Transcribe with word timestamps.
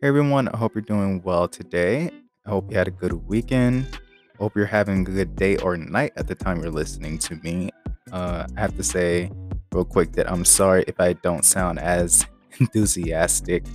Hey 0.00 0.06
everyone, 0.06 0.46
I 0.46 0.56
hope 0.56 0.76
you're 0.76 0.82
doing 0.82 1.20
well 1.24 1.48
today. 1.48 2.12
I 2.46 2.50
hope 2.50 2.70
you 2.70 2.78
had 2.78 2.86
a 2.86 2.92
good 2.92 3.14
weekend. 3.26 3.98
Hope 4.38 4.54
you're 4.54 4.64
having 4.64 5.00
a 5.00 5.04
good 5.10 5.34
day 5.34 5.56
or 5.56 5.76
night 5.76 6.12
at 6.14 6.28
the 6.28 6.36
time 6.36 6.60
you're 6.60 6.70
listening 6.70 7.18
to 7.18 7.34
me. 7.42 7.70
Uh, 8.12 8.46
I 8.56 8.60
have 8.60 8.76
to 8.76 8.84
say, 8.84 9.32
real 9.72 9.84
quick, 9.84 10.12
that 10.12 10.30
I'm 10.30 10.44
sorry 10.44 10.84
if 10.86 11.00
I 11.00 11.14
don't 11.14 11.44
sound 11.44 11.80
as 11.80 12.24
enthusiastic 12.60 13.66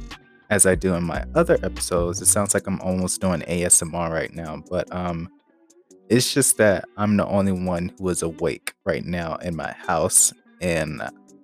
as 0.49 0.65
I 0.65 0.75
do 0.75 0.93
in 0.93 1.03
my 1.03 1.25
other 1.35 1.57
episodes. 1.61 2.21
It 2.21 2.27
sounds 2.27 2.53
like 2.53 2.67
I'm 2.67 2.79
almost 2.79 3.19
doing 3.19 3.41
ASMR 3.41 4.09
right 4.09 4.33
now, 4.33 4.63
but 4.69 4.89
um, 4.95 5.27
it's 6.07 6.33
just 6.33 6.55
that 6.55 6.85
I'm 6.95 7.17
the 7.17 7.27
only 7.27 7.51
one 7.51 7.91
who 7.99 8.07
is 8.07 8.21
awake 8.21 8.73
right 8.85 9.03
now 9.03 9.35
in 9.41 9.57
my 9.57 9.73
house, 9.73 10.31
and 10.61 11.01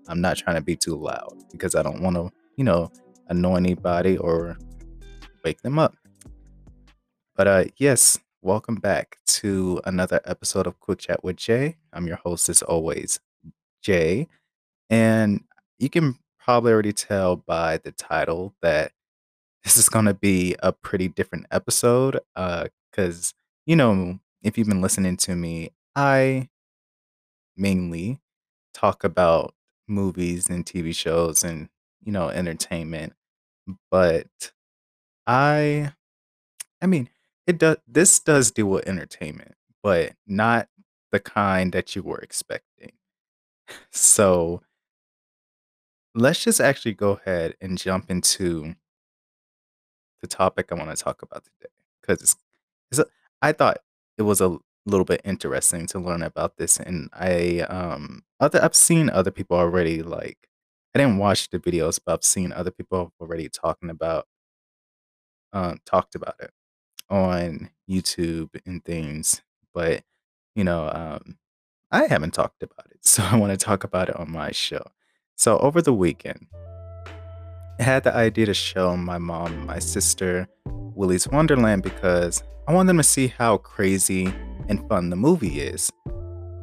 I'm 0.07 0.21
not 0.21 0.37
trying 0.37 0.55
to 0.55 0.61
be 0.61 0.77
too 0.77 0.95
loud 0.95 1.33
because 1.51 1.75
I 1.75 1.83
don't 1.83 2.01
want 2.01 2.15
to, 2.15 2.31
you 2.55 2.63
know, 2.63 2.89
annoy 3.27 3.55
anybody 3.55 4.17
or 4.17 4.57
wake 5.43 5.61
them 5.61 5.79
up. 5.79 5.95
But 7.35 7.47
uh 7.47 7.63
yes, 7.77 8.19
welcome 8.41 8.75
back 8.75 9.17
to 9.27 9.81
another 9.85 10.21
episode 10.25 10.67
of 10.67 10.79
Quick 10.79 10.99
Chat 10.99 11.23
with 11.23 11.37
Jay. 11.37 11.77
I'm 11.93 12.07
your 12.07 12.17
host 12.17 12.49
as 12.49 12.61
always, 12.61 13.19
Jay. 13.81 14.27
And 14.89 15.43
you 15.77 15.89
can 15.89 16.17
probably 16.39 16.71
already 16.71 16.93
tell 16.93 17.37
by 17.37 17.77
the 17.77 17.91
title 17.91 18.53
that 18.61 18.91
this 19.63 19.77
is 19.77 19.89
going 19.89 20.05
to 20.05 20.13
be 20.13 20.55
a 20.59 20.71
pretty 20.71 21.07
different 21.07 21.45
episode 21.51 22.19
uh 22.35 22.67
cuz 22.93 23.33
you 23.65 23.75
know, 23.75 24.19
if 24.41 24.57
you've 24.57 24.67
been 24.67 24.81
listening 24.81 25.15
to 25.17 25.35
me, 25.35 25.71
I 25.95 26.49
mainly 27.55 28.19
talk 28.73 29.03
about 29.03 29.53
movies 29.87 30.49
and 30.49 30.65
TV 30.65 30.95
shows 30.95 31.43
and 31.43 31.69
you 32.03 32.11
know, 32.11 32.29
entertainment, 32.29 33.13
but 33.91 34.51
I 35.29 35.93
I 36.81 36.87
mean, 36.87 37.09
it 37.47 37.59
does 37.59 37.77
this 37.87 38.19
does 38.19 38.51
deal 38.51 38.67
with 38.67 38.87
entertainment, 38.87 39.55
but 39.83 40.13
not 40.27 40.69
the 41.11 41.19
kind 41.21 41.73
that 41.73 41.95
you 41.95 42.03
were 42.03 42.19
expecting. 42.19 42.93
So, 43.91 44.61
let's 46.15 46.43
just 46.43 46.59
actually 46.61 46.93
go 46.93 47.19
ahead 47.25 47.55
and 47.61 47.77
jump 47.77 48.09
into 48.09 48.75
the 50.21 50.27
topic 50.27 50.67
I 50.71 50.75
want 50.75 50.95
to 50.95 51.01
talk 51.03 51.21
about 51.21 51.43
today 51.45 51.71
because 52.01 52.21
it's, 52.21 52.35
it's 52.91 52.99
a, 52.99 53.05
I 53.41 53.51
thought 53.53 53.79
it 54.17 54.23
was 54.23 54.41
a 54.41 54.57
little 54.85 55.05
bit 55.05 55.21
interesting 55.23 55.87
to 55.87 55.99
learn 55.99 56.23
about 56.23 56.57
this, 56.57 56.79
and 56.79 57.09
I 57.13 57.61
um 57.69 58.23
other 58.39 58.63
I've 58.63 58.75
seen 58.75 59.09
other 59.09 59.31
people 59.31 59.57
already 59.57 60.01
like 60.03 60.37
I 60.95 60.99
didn't 60.99 61.17
watch 61.17 61.49
the 61.49 61.59
videos, 61.59 61.99
but 62.05 62.13
I've 62.13 62.23
seen 62.23 62.51
other 62.53 62.71
people 62.71 63.13
already 63.21 63.49
talking 63.49 63.89
about 63.89 64.27
um 65.53 65.79
talked 65.85 66.15
about 66.15 66.35
it 66.39 66.51
on 67.09 67.69
YouTube 67.89 68.49
and 68.65 68.83
things, 68.83 69.41
but 69.73 70.03
you 70.55 70.63
know, 70.63 70.89
um, 70.89 71.37
I 71.91 72.05
haven't 72.05 72.33
talked 72.33 72.63
about 72.63 72.87
it, 72.91 72.99
so 73.05 73.23
I 73.23 73.35
want 73.35 73.51
to 73.51 73.57
talk 73.57 73.83
about 73.83 74.09
it 74.09 74.15
on 74.15 74.31
my 74.31 74.51
show. 74.51 74.83
So 75.35 75.57
over 75.59 75.81
the 75.81 75.93
weekend, 75.93 76.47
I 77.79 77.83
had 77.83 78.03
the 78.03 78.13
idea 78.13 78.45
to 78.47 78.53
show 78.53 78.97
my 78.97 79.17
mom 79.17 79.65
my 79.65 79.79
sister 79.79 80.47
Willy's 80.65 81.27
Wonderland 81.29 81.81
because 81.81 82.43
I 82.67 82.73
want 82.73 82.87
them 82.87 82.97
to 82.97 83.03
see 83.03 83.27
how 83.27 83.57
crazy 83.57 84.33
and 84.67 84.85
fun 84.89 85.09
the 85.09 85.15
movie 85.15 85.61
is. 85.61 85.89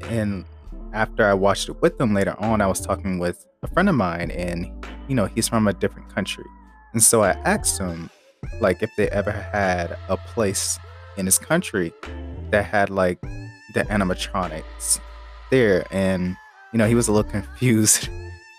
And 0.04 0.44
after 0.92 1.26
I 1.26 1.34
watched 1.34 1.68
it 1.68 1.80
with 1.80 1.98
them 1.98 2.14
later 2.14 2.36
on, 2.38 2.60
I 2.60 2.66
was 2.66 2.80
talking 2.80 3.18
with 3.18 3.46
a 3.62 3.66
friend 3.66 3.88
of 3.88 3.94
mine, 3.94 4.30
and 4.30 4.70
you 5.08 5.14
know, 5.14 5.26
he's 5.26 5.48
from 5.48 5.66
a 5.66 5.72
different 5.72 6.14
country. 6.14 6.44
And 6.92 7.02
so 7.02 7.22
I 7.22 7.30
asked 7.44 7.78
him, 7.78 8.10
like, 8.60 8.82
if 8.82 8.90
they 8.96 9.08
ever 9.10 9.32
had 9.32 9.96
a 10.08 10.16
place 10.16 10.78
in 11.16 11.24
this 11.24 11.38
country 11.38 11.92
that 12.50 12.64
had 12.64 12.90
like 12.90 13.20
the 13.74 13.84
animatronics 13.84 15.00
there. 15.50 15.86
And, 15.90 16.36
you 16.72 16.78
know, 16.78 16.86
he 16.86 16.94
was 16.94 17.08
a 17.08 17.12
little 17.12 17.30
confused 17.42 18.08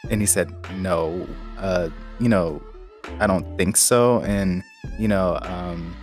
and 0.09 0.21
he 0.21 0.27
said, 0.27 0.53
no, 0.75 1.27
uh, 1.57 1.89
you 2.19 2.29
know, 2.29 2.61
I 3.19 3.27
don't 3.27 3.57
think 3.57 3.77
so. 3.77 4.21
And, 4.21 4.63
you 4.99 5.07
know, 5.07 5.39
um, 5.41 5.95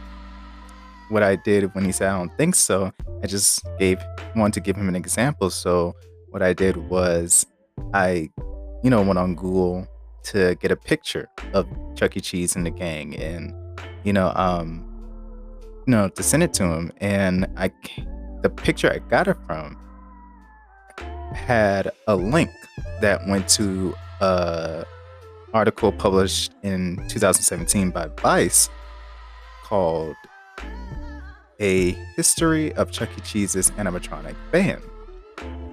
what 1.11 1.23
I 1.23 1.37
did 1.37 1.75
when 1.75 1.85
he 1.85 1.93
said, 1.93 2.09
I 2.09 2.19
don't 2.19 2.37
think 2.37 2.55
so, 2.55 2.93
I 3.23 3.27
just 3.27 3.65
gave, 3.79 4.03
wanted 4.35 4.55
to 4.55 4.61
give 4.61 4.77
him 4.77 4.89
an 4.89 4.97
example. 4.97 5.51
So 5.51 5.95
what 6.31 6.43
I 6.43 6.53
did 6.53 6.77
was 6.77 7.47
I, 7.93 8.31
you 8.83 8.91
know, 8.91 9.03
went 9.03 9.19
on 9.19 9.35
Google 9.35 9.87
to 10.25 10.55
get 10.57 10.71
a 10.71 10.77
picture 10.77 11.29
of 11.53 11.67
Chuck 11.95 12.17
E. 12.17 12.21
Cheese 12.21 12.57
and 12.57 12.67
the 12.67 12.71
gang 12.71 13.15
and, 13.17 13.55
you 14.05 14.13
know, 14.13 14.33
um, 14.37 14.85
you 15.87 15.91
know, 15.91 16.09
to 16.09 16.23
send 16.23 16.43
it 16.43 16.53
to 16.55 16.65
him. 16.65 16.93
And 17.01 17.47
I, 17.57 17.73
the 18.43 18.51
picture 18.51 18.91
I 18.93 18.99
got 18.99 19.29
it 19.29 19.37
from 19.47 19.77
had 21.33 21.91
a 22.07 22.15
link 22.15 22.51
that 23.01 23.27
went 23.27 23.49
to 23.49 23.95
a 24.21 24.85
article 25.53 25.93
published 25.93 26.53
in 26.63 26.97
2017 27.09 27.91
by 27.91 28.09
Vice 28.21 28.69
called 29.63 30.17
"A 31.61 31.93
History 32.17 32.73
of 32.75 32.91
Chuck 32.91 33.09
E. 33.17 33.21
Cheese's 33.23 33.71
Animatronic 33.73 34.37
Band," 34.53 34.83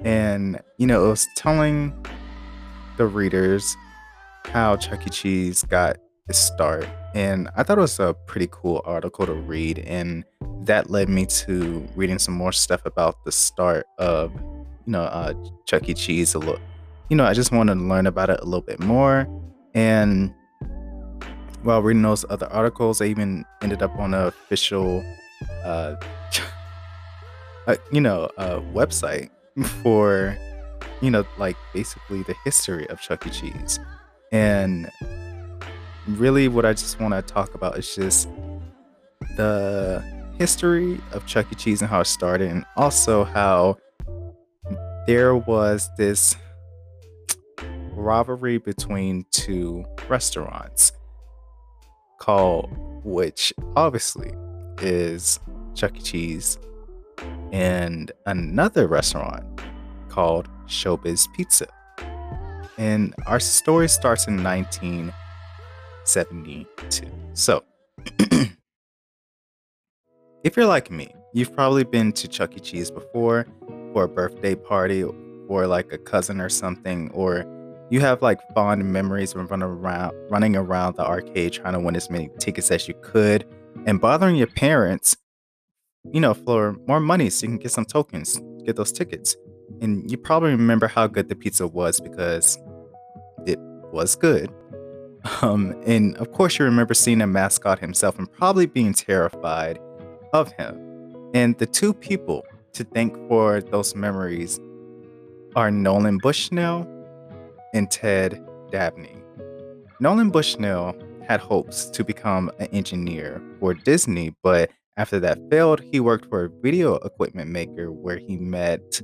and 0.03 0.59
you 0.77 0.87
know, 0.87 1.05
it 1.05 1.09
was 1.09 1.27
telling 1.35 1.93
the 2.97 3.05
readers 3.05 3.75
how 4.45 4.75
Chuck 4.77 5.05
E. 5.05 5.09
Cheese 5.09 5.63
got 5.63 5.97
his 6.27 6.37
start. 6.37 6.87
And 7.13 7.49
I 7.55 7.63
thought 7.63 7.77
it 7.77 7.81
was 7.81 7.99
a 7.99 8.13
pretty 8.25 8.47
cool 8.51 8.81
article 8.85 9.25
to 9.25 9.33
read. 9.33 9.79
And 9.79 10.23
that 10.63 10.89
led 10.89 11.09
me 11.09 11.25
to 11.25 11.87
reading 11.95 12.19
some 12.19 12.33
more 12.33 12.51
stuff 12.51 12.81
about 12.85 13.23
the 13.25 13.31
start 13.31 13.85
of, 13.97 14.33
you 14.85 14.93
know, 14.93 15.03
uh, 15.03 15.33
Chuck 15.65 15.89
E. 15.89 15.93
Cheese 15.93 16.33
a 16.35 16.39
little. 16.39 16.59
You 17.09 17.17
know, 17.17 17.25
I 17.25 17.33
just 17.33 17.51
wanted 17.51 17.75
to 17.75 17.81
learn 17.81 18.07
about 18.07 18.29
it 18.29 18.39
a 18.39 18.45
little 18.45 18.61
bit 18.61 18.79
more. 18.79 19.27
And 19.73 20.33
while 21.63 21.81
reading 21.81 22.01
those 22.01 22.25
other 22.29 22.47
articles, 22.47 23.01
I 23.01 23.05
even 23.05 23.45
ended 23.61 23.81
up 23.81 23.93
on 23.97 24.13
an 24.13 24.27
official, 24.27 25.03
uh, 25.63 25.95
uh, 27.67 27.75
you 27.91 28.01
know, 28.01 28.29
uh, 28.37 28.59
website 28.73 29.29
for, 29.83 30.37
you 31.01 31.11
know, 31.11 31.25
like 31.37 31.57
basically 31.73 32.23
the 32.23 32.35
history 32.45 32.89
of 32.89 33.01
Chuck 33.01 33.27
E. 33.27 33.29
Cheese. 33.29 33.79
And 34.31 34.89
really, 36.07 36.47
what 36.47 36.65
I 36.65 36.73
just 36.73 36.99
want 36.99 37.13
to 37.13 37.21
talk 37.21 37.53
about 37.55 37.77
is 37.77 37.95
just 37.95 38.27
the 39.37 40.03
history 40.37 40.99
of 41.11 41.25
Chuck 41.25 41.47
E. 41.51 41.55
Cheese 41.55 41.81
and 41.81 41.89
how 41.89 42.01
it 42.01 42.05
started, 42.05 42.49
and 42.49 42.65
also 42.75 43.23
how 43.23 43.77
there 45.07 45.35
was 45.35 45.89
this 45.97 46.35
rivalry 47.93 48.57
between 48.57 49.25
two 49.31 49.85
restaurants 50.07 50.91
called, 52.19 52.69
which 53.03 53.53
obviously 53.75 54.31
is 54.81 55.39
Chuck 55.75 55.95
E. 55.97 56.01
Cheese, 56.01 56.57
and 57.51 58.11
another 58.25 58.87
restaurant 58.87 59.45
called 60.09 60.49
Showbiz 60.67 61.27
Pizza. 61.35 61.67
And 62.77 63.13
our 63.27 63.39
story 63.39 63.87
starts 63.87 64.27
in 64.27 64.41
1972. 66.15 67.07
So, 67.33 67.63
if 70.43 70.57
you're 70.57 70.65
like 70.65 70.91
me, 70.91 71.13
you've 71.33 71.53
probably 71.55 71.83
been 71.83 72.11
to 72.13 72.27
Chuck 72.27 72.55
E. 72.55 72.59
Cheese 72.59 72.91
before 72.91 73.47
for 73.93 74.03
a 74.03 74.09
birthday 74.09 74.55
party 74.55 75.03
or 75.03 75.67
like 75.67 75.91
a 75.93 75.97
cousin 75.97 76.41
or 76.41 76.49
something, 76.49 77.11
or 77.11 77.45
you 77.89 77.99
have 77.99 78.21
like 78.21 78.39
fond 78.53 78.83
memories 78.91 79.33
of 79.33 79.51
running 79.51 79.67
around 79.67 80.13
running 80.29 80.55
around 80.55 80.95
the 80.95 81.05
arcade 81.05 81.53
trying 81.53 81.73
to 81.73 81.79
win 81.79 81.95
as 81.95 82.09
many 82.09 82.29
tickets 82.39 82.71
as 82.71 82.87
you 82.87 82.93
could 83.01 83.45
and 83.85 83.99
bothering 83.99 84.35
your 84.35 84.47
parents, 84.47 85.15
you 86.11 86.19
know, 86.19 86.33
for 86.33 86.75
more 86.87 86.99
money 86.99 87.29
so 87.29 87.45
you 87.45 87.49
can 87.49 87.57
get 87.57 87.71
some 87.71 87.85
tokens, 87.85 88.39
get 88.65 88.75
those 88.75 88.91
tickets. 88.91 89.35
And 89.81 90.09
you 90.11 90.17
probably 90.17 90.51
remember 90.51 90.87
how 90.87 91.07
good 91.07 91.29
the 91.29 91.35
pizza 91.35 91.67
was 91.67 91.99
because 91.99 92.57
it 93.45 93.57
was 93.91 94.15
good. 94.15 94.51
Um, 95.41 95.75
and 95.85 96.17
of 96.17 96.31
course, 96.31 96.57
you 96.57 96.65
remember 96.65 96.93
seeing 96.93 97.19
the 97.19 97.27
mascot 97.27 97.79
himself 97.79 98.17
and 98.17 98.31
probably 98.31 98.65
being 98.65 98.93
terrified 98.93 99.79
of 100.33 100.51
him. 100.53 100.79
And 101.33 101.57
the 101.57 101.65
two 101.65 101.93
people 101.93 102.43
to 102.73 102.83
thank 102.83 103.15
for 103.27 103.61
those 103.61 103.95
memories 103.95 104.59
are 105.55 105.69
Nolan 105.69 106.17
Bushnell 106.17 106.87
and 107.73 107.89
Ted 107.91 108.43
Dabney. 108.71 109.17
Nolan 109.99 110.31
Bushnell 110.31 110.95
had 111.27 111.39
hopes 111.39 111.85
to 111.91 112.03
become 112.03 112.51
an 112.59 112.67
engineer 112.67 113.41
for 113.59 113.73
Disney, 113.73 114.33
but 114.41 114.71
after 114.97 115.19
that 115.19 115.39
failed, 115.49 115.81
he 115.81 115.99
worked 115.99 116.27
for 116.29 116.45
a 116.45 116.49
video 116.61 116.95
equipment 116.95 117.49
maker 117.49 117.91
where 117.91 118.17
he 118.17 118.37
met 118.37 119.01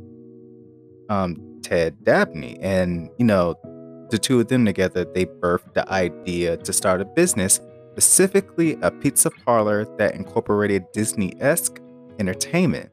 um, 1.10 1.38
Ted 1.62 2.04
Dabney. 2.04 2.58
And, 2.62 3.10
you 3.18 3.25
know, 3.25 3.56
the 4.09 4.18
two 4.18 4.39
of 4.39 4.48
them 4.48 4.65
together, 4.65 5.06
they 5.06 5.25
birthed 5.25 5.74
the 5.74 5.89
idea 5.92 6.57
to 6.57 6.74
start 6.74 7.01
a 7.01 7.06
business 7.06 7.59
specifically 7.98 8.77
a 8.83 8.92
pizza 8.92 9.31
parlor 9.31 9.83
that 9.98 10.13
incorporated 10.13 10.86
Disney 10.92 11.33
esque 11.42 11.81
entertainment. 12.19 12.92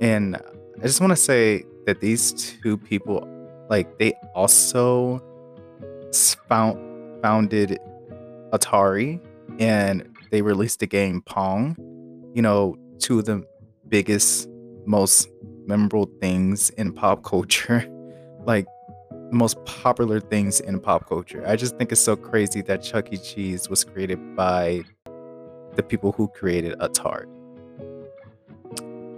And 0.00 0.36
I 0.36 0.82
just 0.82 1.00
want 1.00 1.10
to 1.10 1.16
say 1.16 1.64
that 1.86 2.00
these 2.00 2.32
two 2.32 2.78
people, 2.78 3.26
like, 3.68 3.98
they 3.98 4.12
also 4.32 5.20
found, 6.48 6.78
founded 7.22 7.80
Atari 8.52 9.20
and 9.58 10.08
they 10.30 10.42
released 10.42 10.78
the 10.78 10.86
game 10.86 11.20
Pong. 11.22 11.74
You 12.34 12.42
know, 12.42 12.76
two 13.00 13.18
of 13.18 13.24
the 13.24 13.44
biggest, 13.88 14.48
most 14.86 15.28
memorable 15.66 16.08
things 16.20 16.70
in 16.70 16.92
pop 16.92 17.24
culture. 17.24 17.84
like, 18.44 18.66
most 19.30 19.62
popular 19.64 20.20
things 20.20 20.60
in 20.60 20.80
pop 20.80 21.08
culture. 21.08 21.42
I 21.46 21.56
just 21.56 21.76
think 21.76 21.92
it's 21.92 22.00
so 22.00 22.16
crazy 22.16 22.62
that 22.62 22.82
Chuck 22.82 23.12
E. 23.12 23.16
Cheese 23.16 23.68
was 23.68 23.84
created 23.84 24.36
by 24.36 24.84
the 25.74 25.82
people 25.82 26.12
who 26.12 26.28
created 26.28 26.78
Atari. 26.78 27.26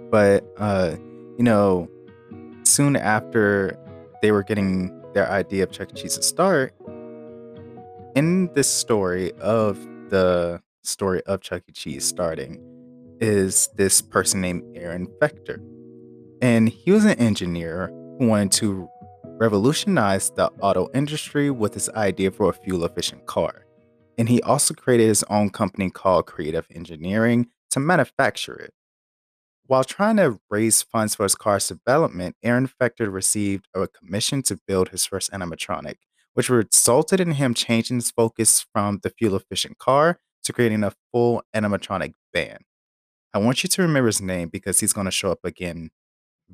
But 0.09 0.45
uh, 0.57 0.95
you 1.37 1.43
know, 1.43 1.89
soon 2.63 2.95
after 2.95 3.77
they 4.21 4.31
were 4.31 4.43
getting 4.43 4.93
their 5.13 5.29
idea 5.29 5.63
of 5.63 5.71
Chuck 5.71 5.89
E. 5.91 6.01
Cheese 6.01 6.15
to 6.17 6.23
start, 6.23 6.73
in 8.15 8.51
this 8.53 8.67
story 8.67 9.33
of 9.33 9.77
the 10.09 10.61
story 10.83 11.21
of 11.23 11.41
Chuck 11.41 11.63
E. 11.67 11.71
Cheese 11.71 12.05
starting, 12.05 12.59
is 13.19 13.69
this 13.75 14.01
person 14.01 14.41
named 14.41 14.63
Aaron 14.75 15.07
Fechter. 15.21 15.61
And 16.41 16.69
he 16.69 16.91
was 16.91 17.03
an 17.05 17.17
engineer 17.19 17.87
who 18.19 18.27
wanted 18.27 18.51
to 18.53 18.89
revolutionized 19.37 20.35
the 20.35 20.51
auto 20.61 20.89
industry 20.93 21.51
with 21.51 21.73
his 21.73 21.89
idea 21.89 22.31
for 22.31 22.49
a 22.49 22.53
fuel 22.53 22.85
efficient 22.85 23.25
car. 23.25 23.65
And 24.17 24.27
he 24.27 24.41
also 24.41 24.73
created 24.73 25.07
his 25.07 25.23
own 25.29 25.51
company 25.51 25.91
called 25.91 26.25
Creative 26.25 26.65
Engineering 26.73 27.47
to 27.69 27.79
manufacture 27.79 28.55
it. 28.55 28.73
While 29.67 29.83
trying 29.83 30.17
to 30.17 30.39
raise 30.49 30.81
funds 30.81 31.13
for 31.13 31.23
his 31.23 31.35
car's 31.35 31.67
development, 31.67 32.35
Aaron 32.41 32.67
Fechter 32.67 33.11
received 33.11 33.67
a 33.75 33.87
commission 33.87 34.41
to 34.43 34.59
build 34.65 34.89
his 34.89 35.05
first 35.05 35.31
animatronic, 35.31 35.95
which 36.33 36.49
resulted 36.49 37.19
in 37.19 37.33
him 37.33 37.53
changing 37.53 37.97
his 37.97 38.09
focus 38.09 38.65
from 38.73 38.99
the 39.03 39.09
fuel 39.09 39.35
efficient 39.35 39.77
car 39.77 40.19
to 40.45 40.53
creating 40.53 40.83
a 40.83 40.93
full 41.11 41.43
animatronic 41.53 42.13
band. 42.33 42.63
I 43.33 43.39
want 43.39 43.61
you 43.61 43.69
to 43.69 43.81
remember 43.81 44.07
his 44.07 44.21
name 44.21 44.49
because 44.49 44.79
he's 44.79 44.93
going 44.93 45.05
to 45.05 45.11
show 45.11 45.31
up 45.31 45.43
again 45.43 45.89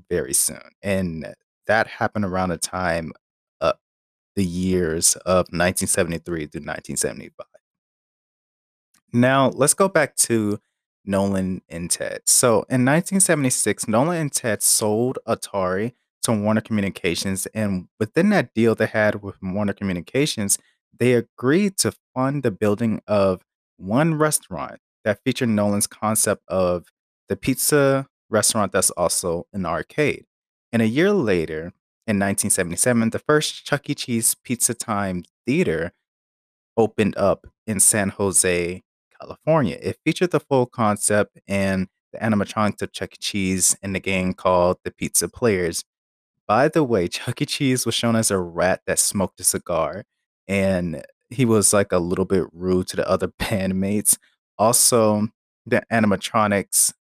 very 0.10 0.34
soon. 0.34 0.72
And 0.82 1.36
that 1.68 1.88
happened 1.88 2.26
around 2.26 2.50
the 2.50 2.58
time 2.58 3.14
uh, 3.62 3.74
the 4.36 4.46
years 4.46 5.16
of 5.26 5.48
1973 5.52 6.48
through 6.48 6.62
1975. 6.62 7.46
Now, 9.12 9.50
let's 9.50 9.74
go 9.74 9.88
back 9.88 10.16
to 10.18 10.60
Nolan 11.06 11.62
and 11.70 11.90
Ted. 11.90 12.22
So, 12.26 12.66
in 12.70 12.86
1976, 12.86 13.88
Nolan 13.88 14.18
and 14.18 14.32
Ted 14.32 14.64
sold 14.64 15.20
Atari 15.28 15.94
to 16.24 16.32
Warner 16.32 16.62
Communications, 16.62 17.46
and 17.48 17.88
within 18.00 18.30
that 18.30 18.54
deal 18.54 18.76
they 18.76 18.88
had 18.88 19.22
with 19.22 19.36
Warner 19.42 19.74
Communications, 19.74 20.58
they 20.98 21.14
agreed 21.14 21.78
to 21.78 21.94
fund 22.14 22.44
the 22.44 22.52
building 22.52 23.02
of 23.08 23.42
one 23.78 24.16
restaurant 24.16 24.80
that 25.04 25.20
featured 25.24 25.50
Nolan's 25.50 25.88
concept 25.88 26.44
of 26.48 26.88
the 27.28 27.36
pizza 27.36 28.08
restaurant 28.30 28.72
that's 28.72 28.90
also 28.92 29.48
an 29.54 29.66
arcade. 29.66 30.26
And 30.74 30.82
a 30.82 30.88
year 30.88 31.14
later, 31.14 31.72
in 32.08 32.20
1977, 32.20 33.12
the 33.12 33.20
first 33.20 33.64
Chuck 33.64 33.88
E. 33.92 33.94
Cheese 33.94 34.36
Pizza 34.44 34.74
Time 34.74 35.24
Theater 35.46 35.94
opened 36.76 37.16
up 37.16 37.46
in 37.68 37.80
San 37.80 38.10
Jose, 38.10 38.82
California. 39.22 39.78
It 39.80 40.00
featured 40.04 40.32
the 40.32 40.40
full 40.40 40.66
concept 40.66 41.38
and 41.48 41.88
the 42.12 42.18
animatronics 42.18 42.82
of 42.82 42.92
Chuck 42.92 43.14
E. 43.14 43.18
Cheese 43.20 43.78
and 43.84 43.94
the 43.94 44.00
gang 44.00 44.34
called 44.34 44.80
the 44.84 44.90
Pizza 44.90 45.30
Players. 45.30 45.86
By 46.48 46.70
the 46.70 46.84
way, 46.84 47.08
Chuck 47.08 47.40
E. 47.40 47.46
Cheese 47.46 47.86
was 47.86 47.94
shown 47.94 48.16
as 48.16 48.32
a 48.32 48.40
rat 48.40 48.82
that 48.88 48.98
smoked 48.98 49.40
a 49.40 49.44
cigar, 49.44 50.06
and 50.48 51.06
he 51.30 51.46
was 51.46 51.72
like 51.72 51.92
a 51.92 52.00
little 52.00 52.26
bit 52.26 52.46
rude 52.52 52.88
to 52.88 52.96
the 52.96 53.08
other 53.08 53.28
bandmates. 53.40 54.18
Also, 54.58 55.28
the 55.68 55.84
animatronics 55.92 56.94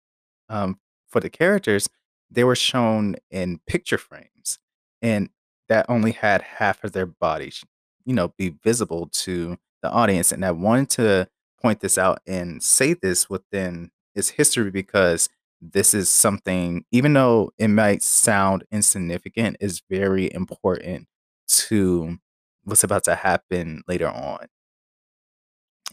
um, 0.51 0.79
for 1.09 1.21
the 1.21 1.31
characters 1.31 1.89
they 2.35 2.45
were 2.45 2.57
shown 2.57 3.17
in 3.31 3.61
picture 3.67 3.99
frames 3.99 4.59
and 5.01 5.29
that 5.69 5.87
only 5.89 6.13
had 6.13 6.43
half 6.43 6.83
of 6.85 6.93
their 6.93 7.07
bodies, 7.07 7.65
you 8.05 8.15
know, 8.15 8.29
be 8.37 8.55
visible 8.63 9.09
to 9.13 9.57
the 9.83 9.91
audience. 9.91 10.33
And 10.33 10.45
I 10.45 10.51
wanted 10.51 10.91
to 10.91 11.29
point 11.61 11.81
this 11.81 11.99
out 11.99 12.21
and 12.27 12.63
say 12.63 12.95
this 12.95 13.29
within 13.31 13.91
its 14.15 14.31
history 14.31 14.71
because 14.71 15.29
this 15.61 15.95
is 15.95 16.09
something, 16.09 16.85
even 16.91 17.13
though 17.13 17.53
it 17.59 17.69
might 17.69 18.03
sound 18.03 18.65
insignificant, 18.73 19.57
is 19.61 19.83
very 19.89 20.33
important 20.33 21.07
to 21.49 22.19
what's 22.65 22.85
about 22.85 23.05
to 23.05 23.15
happen 23.15 23.83
later 23.87 24.09
on. 24.09 24.47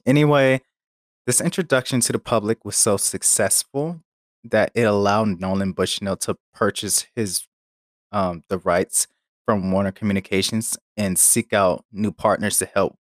Anyway, 0.05 0.61
this 1.27 1.41
introduction 1.41 1.99
to 2.01 2.11
the 2.11 2.19
public 2.19 2.65
was 2.65 2.75
so 2.75 2.97
successful 2.97 4.01
that 4.43 4.71
it 4.73 4.83
allowed 4.83 5.39
Nolan 5.39 5.73
Bushnell 5.73 6.17
to 6.17 6.35
purchase 6.53 7.07
his 7.15 7.47
um, 8.11 8.43
the 8.49 8.57
rights 8.57 9.07
from 9.45 9.71
Warner 9.71 9.91
Communications 9.91 10.77
and 10.97 11.17
seek 11.17 11.53
out 11.53 11.85
new 11.91 12.11
partners 12.11 12.57
to 12.59 12.65
help, 12.65 12.97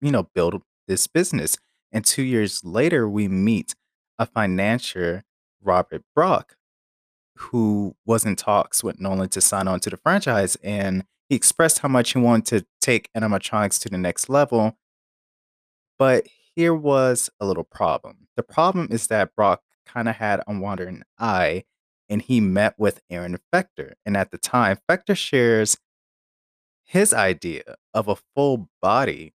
you 0.00 0.10
know, 0.10 0.28
build 0.34 0.62
this 0.86 1.06
business. 1.06 1.56
And 1.92 2.04
two 2.04 2.22
years 2.22 2.64
later, 2.64 3.08
we 3.08 3.28
meet 3.28 3.74
a 4.18 4.26
financier, 4.26 5.24
Robert 5.62 6.02
Brock, 6.14 6.56
who 7.36 7.96
was 8.04 8.24
in 8.24 8.36
talks 8.36 8.84
with 8.84 9.00
Nolan 9.00 9.28
to 9.30 9.40
sign 9.40 9.68
on 9.68 9.80
to 9.80 9.90
the 9.90 9.96
franchise. 9.96 10.56
And 10.62 11.04
he 11.28 11.36
expressed 11.36 11.78
how 11.78 11.88
much 11.88 12.12
he 12.12 12.18
wanted 12.18 12.46
to 12.46 12.66
take 12.80 13.10
animatronics 13.16 13.80
to 13.80 13.88
the 13.88 13.98
next 13.98 14.28
level. 14.28 14.76
But 15.98 16.26
here 16.54 16.74
was 16.74 17.30
a 17.40 17.46
little 17.46 17.64
problem. 17.64 18.28
The 18.36 18.42
problem 18.42 18.88
is 18.90 19.06
that 19.08 19.34
Brock 19.34 19.62
kind 19.92 20.08
of 20.08 20.16
had 20.16 20.40
a 20.46 20.58
wandering 20.58 21.02
eye 21.18 21.64
and 22.08 22.20
he 22.20 22.40
met 22.40 22.74
with 22.76 23.00
Aaron 23.08 23.38
Fechter. 23.52 23.92
And 24.04 24.16
at 24.16 24.30
the 24.30 24.38
time, 24.38 24.78
Fechter 24.88 25.16
shares 25.16 25.78
his 26.84 27.14
idea 27.14 27.76
of 27.94 28.08
a 28.08 28.16
full 28.34 28.68
body 28.82 29.32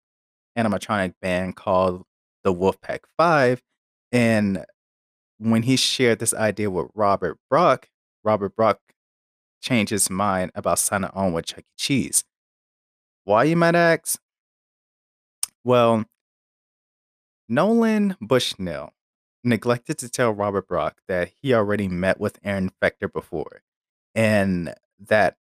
animatronic 0.57 1.13
band 1.21 1.55
called 1.55 2.03
the 2.43 2.53
Wolfpack 2.53 2.99
Five. 3.17 3.61
And 4.11 4.65
when 5.37 5.63
he 5.63 5.77
shared 5.77 6.19
this 6.19 6.33
idea 6.33 6.69
with 6.69 6.87
Robert 6.93 7.37
Brock, 7.49 7.87
Robert 8.23 8.55
Brock 8.55 8.79
changed 9.61 9.89
his 9.89 10.09
mind 10.09 10.51
about 10.53 10.79
signing 10.79 11.09
on 11.13 11.33
with 11.33 11.45
Chuck 11.45 11.63
E. 11.63 11.73
Cheese. 11.77 12.23
Why, 13.23 13.45
you 13.45 13.55
might 13.55 13.75
ask? 13.75 14.19
Well, 15.63 16.05
Nolan 17.47 18.17
Bushnell 18.21 18.94
neglected 19.45 19.97
to 19.99 20.09
tell 20.09 20.31
Robert 20.31 20.67
Brock 20.67 21.01
that 21.07 21.31
he 21.41 21.53
already 21.53 21.87
met 21.87 22.19
with 22.19 22.39
Aaron 22.43 22.71
Fechter 22.81 23.11
before, 23.11 23.61
and 24.13 24.73
that 24.99 25.37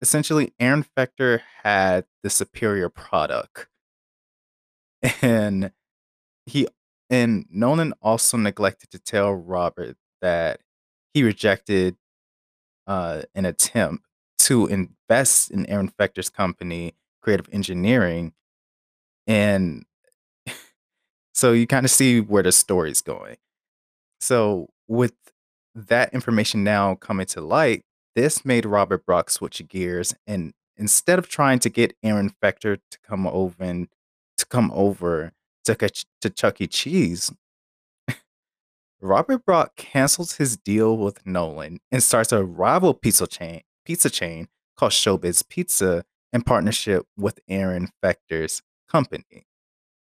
essentially 0.00 0.52
Aaron 0.58 0.84
Fechter 0.96 1.40
had 1.62 2.06
the 2.22 2.30
superior 2.30 2.88
product. 2.88 3.68
And 5.20 5.72
he 6.46 6.68
and 7.10 7.44
Nolan 7.50 7.92
also 8.00 8.36
neglected 8.36 8.90
to 8.92 8.98
tell 8.98 9.32
Robert 9.34 9.96
that 10.20 10.60
he 11.12 11.22
rejected 11.22 11.96
uh, 12.86 13.22
an 13.34 13.44
attempt 13.44 14.04
to 14.38 14.66
invest 14.66 15.50
in 15.50 15.66
Aaron 15.66 15.88
Fechter's 15.90 16.30
company, 16.30 16.94
Creative 17.20 17.48
Engineering, 17.52 18.32
and 19.26 19.84
so 21.32 21.52
you 21.52 21.66
kind 21.66 21.84
of 21.84 21.90
see 21.90 22.20
where 22.20 22.42
the 22.42 22.52
story's 22.52 23.02
going. 23.02 23.36
So 24.20 24.68
with 24.88 25.14
that 25.74 26.12
information 26.12 26.62
now 26.62 26.94
coming 26.94 27.26
to 27.26 27.40
light, 27.40 27.82
this 28.14 28.44
made 28.44 28.66
Robert 28.66 29.06
Brock 29.06 29.30
switch 29.30 29.66
gears 29.68 30.14
and 30.26 30.52
instead 30.76 31.18
of 31.18 31.28
trying 31.28 31.58
to 31.60 31.70
get 31.70 31.96
Aaron 32.02 32.30
Fechter 32.42 32.78
to 32.90 32.98
come 33.06 33.26
over 33.26 33.62
and 33.62 33.88
to 34.38 34.46
come 34.46 34.70
over 34.74 35.32
to, 35.64 35.74
to 36.20 36.30
Chuck 36.30 36.60
E. 36.60 36.66
Cheese, 36.66 37.32
Robert 39.00 39.44
Brock 39.44 39.76
cancels 39.76 40.36
his 40.36 40.56
deal 40.56 40.96
with 40.96 41.24
Nolan 41.26 41.80
and 41.90 42.02
starts 42.02 42.32
a 42.32 42.44
rival 42.44 42.94
pizza 42.94 43.26
chain, 43.26 43.62
pizza 43.84 44.10
chain 44.10 44.48
called 44.76 44.92
Showbiz 44.92 45.48
Pizza 45.48 46.04
in 46.32 46.42
partnership 46.42 47.06
with 47.16 47.40
Aaron 47.48 47.88
Fechter's 48.02 48.62
company. 48.88 49.46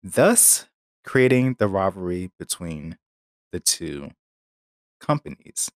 Thus, 0.02 0.66
creating 1.04 1.56
the 1.58 1.68
rivalry 1.68 2.30
between 2.38 2.99
the 3.52 3.61
two 3.61 4.11
companies. 5.00 5.70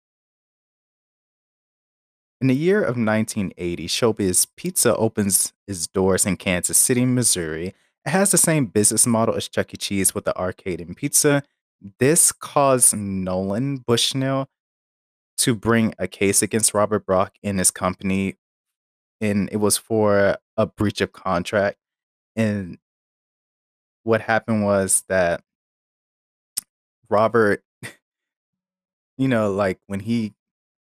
In 2.41 2.49
the 2.49 2.55
year 2.55 2.81
of 2.81 2.97
1980, 2.97 3.87
Showbiz 3.89 4.47
Pizza 4.57 4.95
opens 4.97 5.53
its 5.67 5.87
doors 5.87 6.27
in 6.27 6.37
Kansas 6.37 6.79
City, 6.79 7.05
Missouri, 7.05 7.75
it 8.07 8.11
has 8.11 8.31
the 8.31 8.39
same 8.39 8.67
business 8.67 9.05
model 9.05 9.35
as 9.35 9.49
Chuck 9.49 9.75
E. 9.75 9.77
Cheese 9.77 10.15
with 10.15 10.25
the 10.25 10.39
arcade 10.39 10.81
and 10.81 10.97
pizza. 10.97 11.43
This 11.99 12.31
caused 12.31 12.97
Nolan 12.97 13.79
Bushnell 13.79 14.49
to 15.39 15.57
bring 15.57 15.93
a 15.99 16.07
case 16.07 16.41
against 16.41 16.73
Robert 16.73 17.05
Brock 17.05 17.35
and 17.43 17.59
his 17.59 17.73
company, 17.73 18.37
and 19.21 19.49
it 19.51 19.57
was 19.57 19.77
for 19.77 20.39
a 20.57 20.67
breach 20.67 21.01
of 21.01 21.13
contract. 21.13 21.79
And 22.37 22.79
what 24.07 24.21
happened 24.21 24.65
was 24.65 25.03
that 25.09 25.43
Robert, 27.11 27.65
you 29.19 29.27
know, 29.27 29.53
like 29.53 29.81
when 29.89 30.01
he 30.01 30.35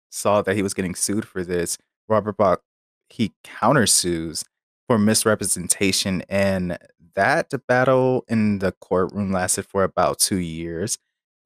saw 0.09 0.41
that 0.41 0.55
he 0.55 0.61
was 0.61 0.73
getting 0.73 0.95
sued 0.95 1.25
for 1.25 1.43
this, 1.43 1.77
Robert 2.09 2.35
Brock 2.35 2.61
he 3.09 3.33
countersues 3.43 4.43
for 4.87 4.97
misrepresentation, 4.97 6.23
and 6.27 6.77
that 7.15 7.53
battle 7.67 8.25
in 8.27 8.59
the 8.59 8.73
courtroom 8.73 9.31
lasted 9.31 9.65
for 9.65 9.83
about 9.83 10.19
2 10.19 10.35
years, 10.35 10.97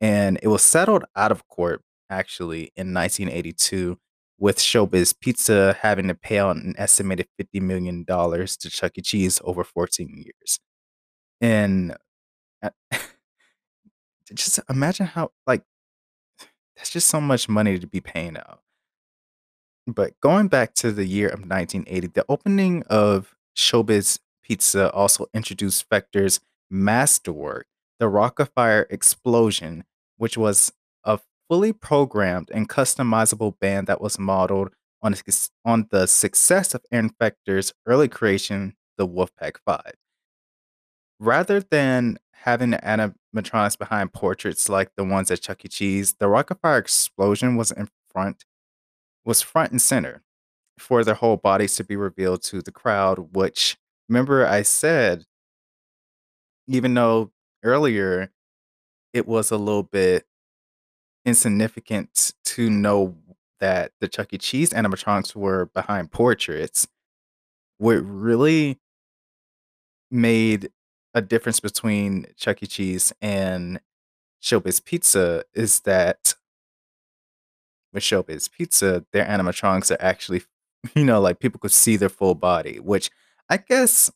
and 0.02 0.40
it 0.42 0.48
was 0.48 0.64
settled 0.64 1.06
out 1.16 1.32
of 1.32 1.48
court 1.48 1.82
actually 2.10 2.72
in 2.76 2.94
1982 2.94 4.00
with 4.40 4.58
Showbiz 4.58 5.14
Pizza 5.20 5.78
having 5.82 6.08
to 6.08 6.16
pay 6.16 6.40
out 6.40 6.56
an 6.56 6.74
estimated 6.78 7.28
$50 7.40 7.62
million 7.62 8.06
to 8.06 8.70
Chuck 8.70 8.94
E. 8.98 9.02
Cheese 9.02 9.40
over 9.44 9.64
14 9.64 10.24
years. 10.26 10.60
And 11.42 11.96
uh, 12.62 12.70
just 14.34 14.60
imagine 14.70 15.06
how 15.08 15.32
like 15.48 15.64
that's 16.76 16.90
just 16.90 17.08
so 17.08 17.20
much 17.20 17.50
money 17.50 17.78
to 17.78 17.88
be 17.88 18.00
paying 18.02 18.38
out. 18.38 18.62
But 19.86 20.20
going 20.22 20.48
back 20.48 20.74
to 20.76 20.92
the 20.92 21.06
year 21.06 21.28
of 21.28 21.40
1980, 21.40 22.08
the 22.08 22.26
opening 22.30 22.84
of 22.84 23.36
Showbiz 23.56 24.20
Pizza 24.44 24.92
also 24.92 25.28
introduced 25.34 25.90
Fechter's 25.90 26.40
masterwork, 26.70 27.68
the 28.00 28.06
Rockafire 28.06 28.86
Explosion, 28.90 29.84
which 30.18 30.38
was 30.38 30.72
a 31.04 31.20
fully 31.50 31.74
programmed 31.74 32.50
and 32.54 32.70
customizable 32.70 33.60
band 33.60 33.88
that 33.88 34.02
was 34.02 34.18
modeled 34.18 34.70
on, 35.02 35.12
the 35.12 35.50
on 35.66 35.88
the 35.92 36.08
success 36.08 36.74
of 36.74 36.84
Aaron 36.92 37.10
Fechter's 37.10 37.74
early 37.86 38.08
creation, 38.08 38.76
the 38.98 39.08
Wolfpack 39.08 39.58
Five. 39.66 39.96
Rather 41.20 41.60
than 41.60 42.18
having 42.32 42.70
the 42.70 42.78
animatronics 42.78 43.78
behind 43.78 44.14
portraits 44.14 44.70
like 44.70 44.92
the 44.96 45.04
ones 45.04 45.30
at 45.30 45.42
Chuck 45.42 45.66
E. 45.66 45.68
Cheese, 45.68 46.14
the 46.20 46.28
Rockafire 46.28 46.80
Explosion 46.80 47.56
was 47.58 47.72
in 47.72 47.90
front 48.12 48.46
was 49.26 49.42
front 49.42 49.72
and 49.72 49.82
center 49.82 50.24
for 50.78 51.04
their 51.04 51.16
whole 51.16 51.38
bodies 51.38 51.76
to 51.76 51.84
be 51.84 51.96
revealed 51.96 52.42
to 52.42 52.62
the 52.62 52.72
crowd, 52.72 53.36
which 53.36 53.78
remember 54.08 54.46
I 54.46 54.62
said, 54.62 55.26
even 56.68 56.94
though 56.94 57.32
earlier 57.64 58.32
it 59.14 59.28
was 59.28 59.52
a 59.52 59.58
little 59.58 59.84
bit 59.84 60.26
insignificant 61.26 62.34
to 62.46 62.70
know 62.70 63.18
that 63.60 63.92
the 64.00 64.08
Chuck 64.08 64.34
E. 64.34 64.38
Cheese 64.38 64.70
animatronics 64.72 65.36
were 65.36 65.66
behind 65.66 66.12
portraits, 66.12 66.88
what 67.78 67.98
really 67.98 68.80
made 70.10 70.72
a 71.14 71.22
difference 71.22 71.60
between 71.60 72.28
Chuck 72.38 72.62
E. 72.62 72.68
Cheese 72.68 73.14
and 73.22 73.80
Showbiz 74.42 74.84
Pizza 74.84 75.44
is 75.54 75.82
that 75.82 76.36
with 77.92 78.04
Showbiz 78.04 78.52
Pizza, 78.52 79.06
their 79.12 79.26
animatronics 79.26 79.92
are 79.92 80.02
actually, 80.02 80.44
you 80.96 81.04
know, 81.04 81.20
like 81.20 81.40
people 81.40 81.60
could 81.60 81.72
see 81.72 81.98
their 81.98 82.10
full 82.10 82.36
body, 82.36 82.80
which 82.80 83.10
I 83.50 83.58
guess 83.58 84.12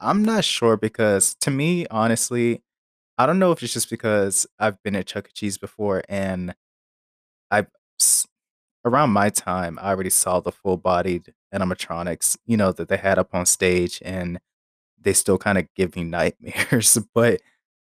I'm 0.00 0.24
not 0.24 0.44
sure 0.44 0.76
because 0.76 1.34
to 1.40 1.50
me, 1.50 1.86
honestly, 1.88 2.62
I 3.18 3.26
don't 3.26 3.38
know 3.38 3.52
if 3.52 3.62
it's 3.62 3.72
just 3.72 3.90
because 3.90 4.46
I've 4.58 4.82
been 4.82 4.96
at 4.96 5.06
Chuck 5.06 5.26
E. 5.28 5.32
Cheese 5.34 5.58
before 5.58 6.02
and 6.08 6.54
I've 7.50 7.66
around 8.84 9.10
my 9.10 9.28
time, 9.28 9.78
I 9.82 9.90
already 9.90 10.10
saw 10.10 10.40
the 10.40 10.52
full 10.52 10.76
bodied 10.76 11.34
animatronics, 11.54 12.36
you 12.46 12.56
know, 12.56 12.72
that 12.72 12.88
they 12.88 12.96
had 12.96 13.18
up 13.18 13.34
on 13.34 13.46
stage 13.46 14.00
and 14.04 14.38
they 15.00 15.12
still 15.12 15.38
kind 15.38 15.58
of 15.58 15.66
give 15.76 15.96
me 15.96 16.04
nightmares. 16.04 16.98
But, 17.14 17.40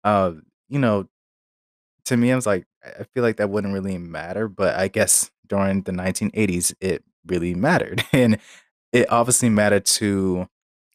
uh, 0.04 0.34
you 0.70 0.80
know, 0.80 1.08
to 2.06 2.18
me, 2.18 2.32
I 2.32 2.36
was 2.36 2.46
like, 2.46 2.66
I 2.84 3.04
feel 3.14 3.24
like 3.24 3.38
that 3.38 3.50
wouldn't 3.50 3.74
really 3.74 3.98
matter, 3.98 4.48
but 4.48 4.76
I 4.76 4.88
guess 4.88 5.30
during 5.48 5.84
the 5.84 5.92
1980s, 5.92 6.74
it 6.82 7.04
really 7.26 7.56
mattered. 7.56 8.04
And 8.14 8.40
it 8.94 9.12
obviously 9.12 9.50
mattered 9.50 9.86
to 9.86 10.48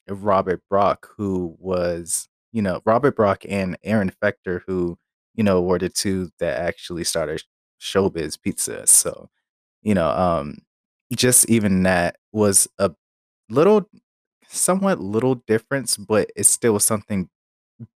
Robert 0.08 0.62
Brock, 0.70 1.08
who 1.16 1.56
was, 1.58 2.28
you 2.52 2.62
know, 2.62 2.82
Robert 2.86 3.16
Brock 3.16 3.44
and 3.48 3.76
Aaron 3.84 4.12
Fechter, 4.22 4.62
who, 4.66 4.98
you 5.34 5.44
know, 5.44 5.62
were 5.62 5.78
the 5.78 5.88
two 5.90 6.30
that 6.38 6.58
actually 6.60 7.04
started 7.04 7.42
Showbiz 7.80 8.40
Pizza. 8.40 8.86
So, 8.86 9.30
you 9.82 9.94
know, 9.94 10.08
um, 10.10 10.58
just 11.14 11.48
even 11.50 11.82
that 11.84 12.16
was 12.32 12.68
a 12.78 12.92
little, 13.50 13.88
somewhat 14.52 15.00
little 15.00 15.36
difference, 15.36 15.96
but 15.96 16.30
it 16.36 16.44
still 16.46 16.78
something 16.78 17.28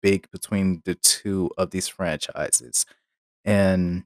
big 0.03 0.31
between 0.31 0.83
the 0.85 0.95
two 0.97 1.51
of 1.59 1.71
these 1.71 1.89
franchises. 1.89 2.87
And 3.45 4.05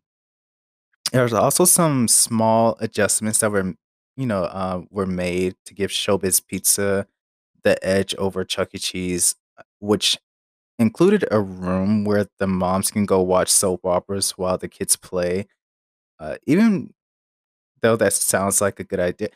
there's 1.13 1.33
also 1.33 1.65
some 1.65 2.09
small 2.09 2.77
adjustments 2.81 3.41
that 3.41 3.51
were, 3.51 3.75
you 4.17 4.27
know, 4.27 4.45
uh, 4.45 4.83
were 4.91 5.07
made 5.07 5.57
to 5.67 5.75
give 5.75 5.91
Showbiz 5.91 6.45
Pizza 6.47 7.07
the 7.65 7.85
edge 7.87 8.15
over 8.17 8.45
Chuck 8.45 8.71
E. 8.75 8.79
Cheese, 8.79 9.37
uh, 9.59 9.63
which 9.81 10.19
included 10.79 11.27
a 11.31 11.41
room 11.41 12.05
where 12.05 12.27
the 12.39 12.47
moms 12.47 12.91
can 12.91 13.07
go 13.07 13.23
watch 13.23 13.51
soap 13.51 13.87
operas 13.87 14.33
while 14.33 14.59
the 14.59 14.69
kids 14.69 14.97
play. 14.97 15.47
Uh, 16.19 16.37
even 16.47 16.95
though 17.83 17.97
that 17.97 18.13
sounds 18.15 18.61
like 18.61 18.81
a 18.81 18.85
good 18.85 19.01
idea, 19.01 19.31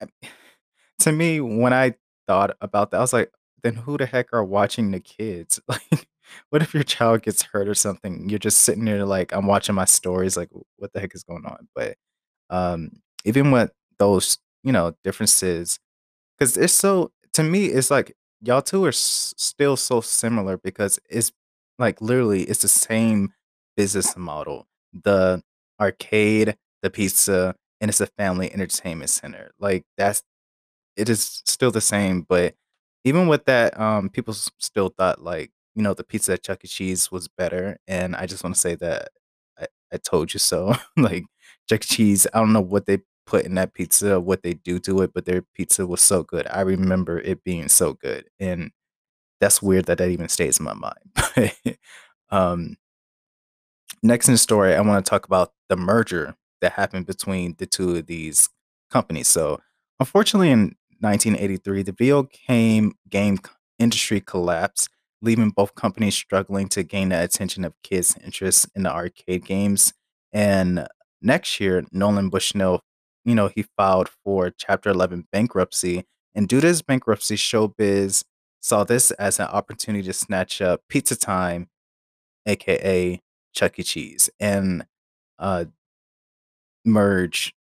to 1.00 1.12
me, 1.12 1.40
when 1.40 1.72
I 1.72 1.94
thought 2.28 2.56
about 2.62 2.92
that, 2.92 2.98
I 2.98 3.02
was 3.02 3.14
like, 3.14 3.32
then 3.64 3.76
who 3.76 3.98
the 3.98 4.06
heck 4.06 4.32
are 4.34 4.44
watching 4.44 4.92
the 4.92 5.00
kids? 5.00 5.60
Like, 5.90 6.08
what 6.50 6.62
if 6.62 6.74
your 6.74 6.84
child 6.84 7.22
gets 7.22 7.42
hurt 7.42 7.68
or 7.68 7.74
something? 7.74 8.28
You're 8.30 8.38
just 8.38 8.60
sitting 8.60 8.84
there 8.84 9.04
like, 9.06 9.32
I'm 9.34 9.46
watching 9.46 9.74
my 9.74 9.86
stories, 9.86 10.36
like, 10.36 10.50
what 10.76 10.92
the 10.92 11.00
heck 11.00 11.14
is 11.14 11.24
going 11.24 11.46
on? 11.46 11.68
But 11.74 11.96
um, 12.50 13.02
even 13.24 13.50
with 13.50 13.72
those, 13.98 14.38
you 14.64 14.72
know, 14.72 14.94
differences, 15.04 15.78
because 16.38 16.56
it's 16.56 16.72
so 16.72 17.12
to 17.34 17.42
me, 17.42 17.66
it's 17.66 17.90
like 17.90 18.14
y'all 18.42 18.62
2 18.62 18.84
are 18.84 18.88
s 18.90 19.34
still 19.36 19.76
so 19.76 20.00
similar 20.00 20.56
because 20.58 20.98
it's 21.10 21.32
like, 21.78 22.00
literally, 22.00 22.42
it's 22.44 22.62
the 22.62 22.68
same 22.68 23.32
business 23.76 24.16
model. 24.16 24.66
The 25.04 25.42
arcade, 25.80 26.56
the 26.82 26.90
pizza, 26.90 27.54
and 27.80 27.88
it's 27.88 28.00
a 28.00 28.06
family 28.06 28.52
entertainment 28.52 29.10
center. 29.10 29.52
Like, 29.60 29.84
that's 29.96 30.22
it 30.98 31.08
is 31.08 31.42
still 31.46 31.70
the 31.70 31.80
same, 31.80 32.22
but 32.22 32.54
even 33.04 33.28
with 33.28 33.44
that, 33.46 33.78
um, 33.80 34.10
people 34.10 34.34
still 34.34 34.90
thought, 34.90 35.22
like, 35.22 35.50
you 35.74 35.82
know, 35.82 35.94
the 35.94 36.04
pizza 36.04 36.34
at 36.34 36.42
Chuck 36.44 36.64
E. 36.64 36.68
Cheese 36.68 37.10
was 37.12 37.28
better, 37.28 37.78
and 37.88 38.16
I 38.16 38.26
just 38.26 38.44
wanna 38.44 38.56
say 38.56 38.74
that 38.76 39.10
I 39.58 39.66
I 39.92 39.98
told 39.98 40.34
you 40.34 40.40
so. 40.40 40.74
Like, 40.96 41.24
Chuck 41.68 41.82
E. 41.84 41.86
Cheese, 41.88 42.26
I 42.34 42.40
don't 42.40 42.52
know 42.52 42.60
what 42.60 42.86
they 42.86 42.98
put 43.26 43.44
in 43.46 43.54
that 43.56 43.74
pizza, 43.74 44.20
what 44.20 44.42
they 44.42 44.54
do 44.54 44.78
to 44.80 45.02
it, 45.02 45.12
but 45.14 45.24
their 45.26 45.42
pizza 45.54 45.86
was 45.86 46.00
so 46.00 46.22
good. 46.24 46.46
I 46.50 46.62
remember 46.62 47.20
it 47.20 47.44
being 47.44 47.68
so 47.68 47.94
good, 47.94 48.26
and 48.40 48.70
that's 49.40 49.62
weird 49.62 49.86
that 49.86 49.98
that 49.98 50.10
even 50.10 50.28
stays 50.28 50.58
in 50.60 50.64
my 50.66 50.74
mind. 50.74 51.76
Um 52.30 52.76
Next 54.02 54.28
in 54.28 54.34
the 54.34 54.38
story, 54.38 54.74
I 54.74 54.80
want 54.80 55.04
to 55.04 55.08
talk 55.08 55.26
about 55.26 55.52
the 55.68 55.76
merger 55.76 56.36
that 56.60 56.72
happened 56.72 57.06
between 57.06 57.54
the 57.58 57.66
two 57.66 57.96
of 57.96 58.06
these 58.06 58.48
companies. 58.90 59.28
So, 59.28 59.60
unfortunately, 59.98 60.50
in 60.50 60.76
1983, 61.00 61.82
the 61.82 61.92
video 61.92 62.28
game 62.46 62.92
game 63.08 63.38
industry 63.78 64.20
collapsed, 64.20 64.88
leaving 65.22 65.50
both 65.50 65.74
companies 65.74 66.14
struggling 66.14 66.68
to 66.68 66.82
gain 66.82 67.10
the 67.10 67.22
attention 67.22 67.64
of 67.64 67.74
kids' 67.82 68.16
interest 68.24 68.68
in 68.74 68.82
the 68.82 68.92
arcade 68.92 69.44
games. 69.44 69.92
And 70.32 70.86
next 71.22 71.60
year, 71.60 71.84
Nolan 71.92 72.28
Bushnell, 72.30 72.82
you 73.24 73.34
know, 73.34 73.48
he 73.48 73.64
filed 73.76 74.08
for 74.24 74.50
Chapter 74.50 74.90
11 74.90 75.26
bankruptcy. 75.32 76.04
And 76.34 76.48
due 76.48 76.60
to 76.60 76.66
his 76.66 76.82
bankruptcy, 76.82 77.36
Showbiz 77.36 78.24
saw 78.60 78.84
this 78.84 79.10
as 79.12 79.38
an 79.38 79.46
opportunity 79.46 80.04
to 80.04 80.12
snatch 80.12 80.60
up 80.60 80.82
Pizza 80.88 81.16
Time 81.16 81.68
aka 82.48 83.20
Chuck 83.52 83.78
E. 83.78 83.82
Cheese, 83.82 84.30
and 84.40 84.86
uh, 85.38 85.66
merge 86.84 87.54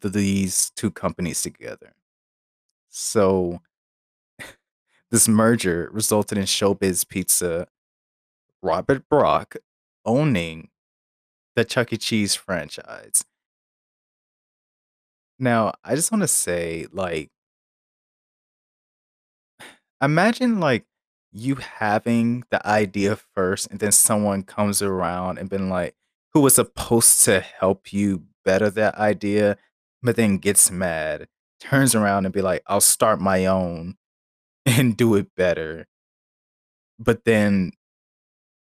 th- 0.00 0.12
these 0.14 0.70
two 0.76 0.90
companies 0.90 1.42
together. 1.42 1.94
So 2.90 3.60
this 5.10 5.28
merger 5.28 5.88
resulted 5.92 6.36
in 6.36 6.44
Showbiz 6.44 7.08
Pizza, 7.08 7.66
Robert 8.60 9.08
Brock 9.08 9.56
owning 10.04 10.68
the 11.56 11.64
Chuck 11.64 11.92
E. 11.92 11.96
Cheese 11.96 12.34
franchise. 12.34 13.24
Now, 15.38 15.72
I 15.82 15.94
just 15.94 16.12
want 16.12 16.22
to 16.22 16.28
say, 16.28 16.86
like, 16.92 17.30
imagine 20.02 20.60
like 20.60 20.84
you 21.32 21.54
having 21.56 22.44
the 22.50 22.66
idea 22.66 23.16
first 23.16 23.70
and 23.70 23.78
then 23.78 23.92
someone 23.92 24.42
comes 24.42 24.82
around 24.82 25.38
and 25.38 25.48
been 25.48 25.68
like 25.68 25.94
who 26.32 26.40
was 26.40 26.56
supposed 26.56 27.22
to 27.24 27.40
help 27.40 27.92
you 27.92 28.24
better 28.44 28.70
that 28.70 28.94
idea, 28.96 29.56
but 30.02 30.16
then 30.16 30.38
gets 30.38 30.70
mad, 30.70 31.28
turns 31.60 31.94
around 31.94 32.26
and 32.26 32.34
be 32.34 32.42
like, 32.42 32.62
"I'll 32.66 32.80
start 32.80 33.20
my 33.20 33.46
own 33.46 33.96
and 34.66 34.96
do 34.96 35.14
it 35.16 35.34
better." 35.36 35.86
But 36.98 37.24
then 37.24 37.72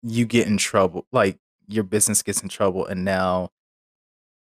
you 0.02 0.24
get 0.26 0.46
in 0.46 0.56
trouble, 0.56 1.06
like 1.12 1.38
your 1.68 1.84
business 1.84 2.22
gets 2.22 2.42
in 2.42 2.48
trouble 2.48 2.86
and 2.86 3.04
now 3.04 3.50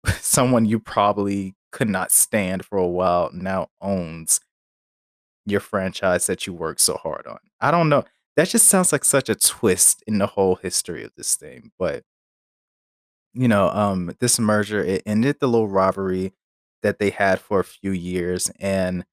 someone 0.19 0.65
you 0.65 0.79
probably 0.79 1.55
could 1.72 1.89
not 1.89 2.12
stand 2.12 2.65
for 2.65 2.77
a 2.77 2.88
while 2.88 3.29
now 3.34 3.67
owns 3.81 4.39
your 5.46 5.60
franchise 5.60 6.27
that 6.27 6.46
you 6.46 6.53
worked 6.53 6.81
so 6.81 6.96
hard 6.98 7.25
on. 7.27 7.39
I 7.60 7.72
don't 7.72 7.89
know. 7.89 8.05
That 8.36 8.50
just 8.50 8.67
sounds 8.67 8.91
like 8.91 9.03
such 9.03 9.29
a 9.29 9.36
twist 9.36 10.03
in 10.08 10.17
the 10.19 10.27
whole 10.27 10.55
history 10.55 11.03
of 11.03 11.12
this 11.17 11.36
thing, 11.36 11.72
but 11.77 12.03
you 13.34 13.48
know, 13.48 13.69
um, 13.69 14.12
this 14.19 14.39
merger, 14.39 14.84
it 14.84 15.03
ended 15.05 15.38
the 15.39 15.48
little 15.48 15.67
rivalry 15.67 16.34
that 16.81 17.00
they 17.00 17.09
had 17.09 17.39
for 17.39 17.59
a 17.59 17.63
few 17.65 17.91
years. 17.91 18.51
And 18.59 19.05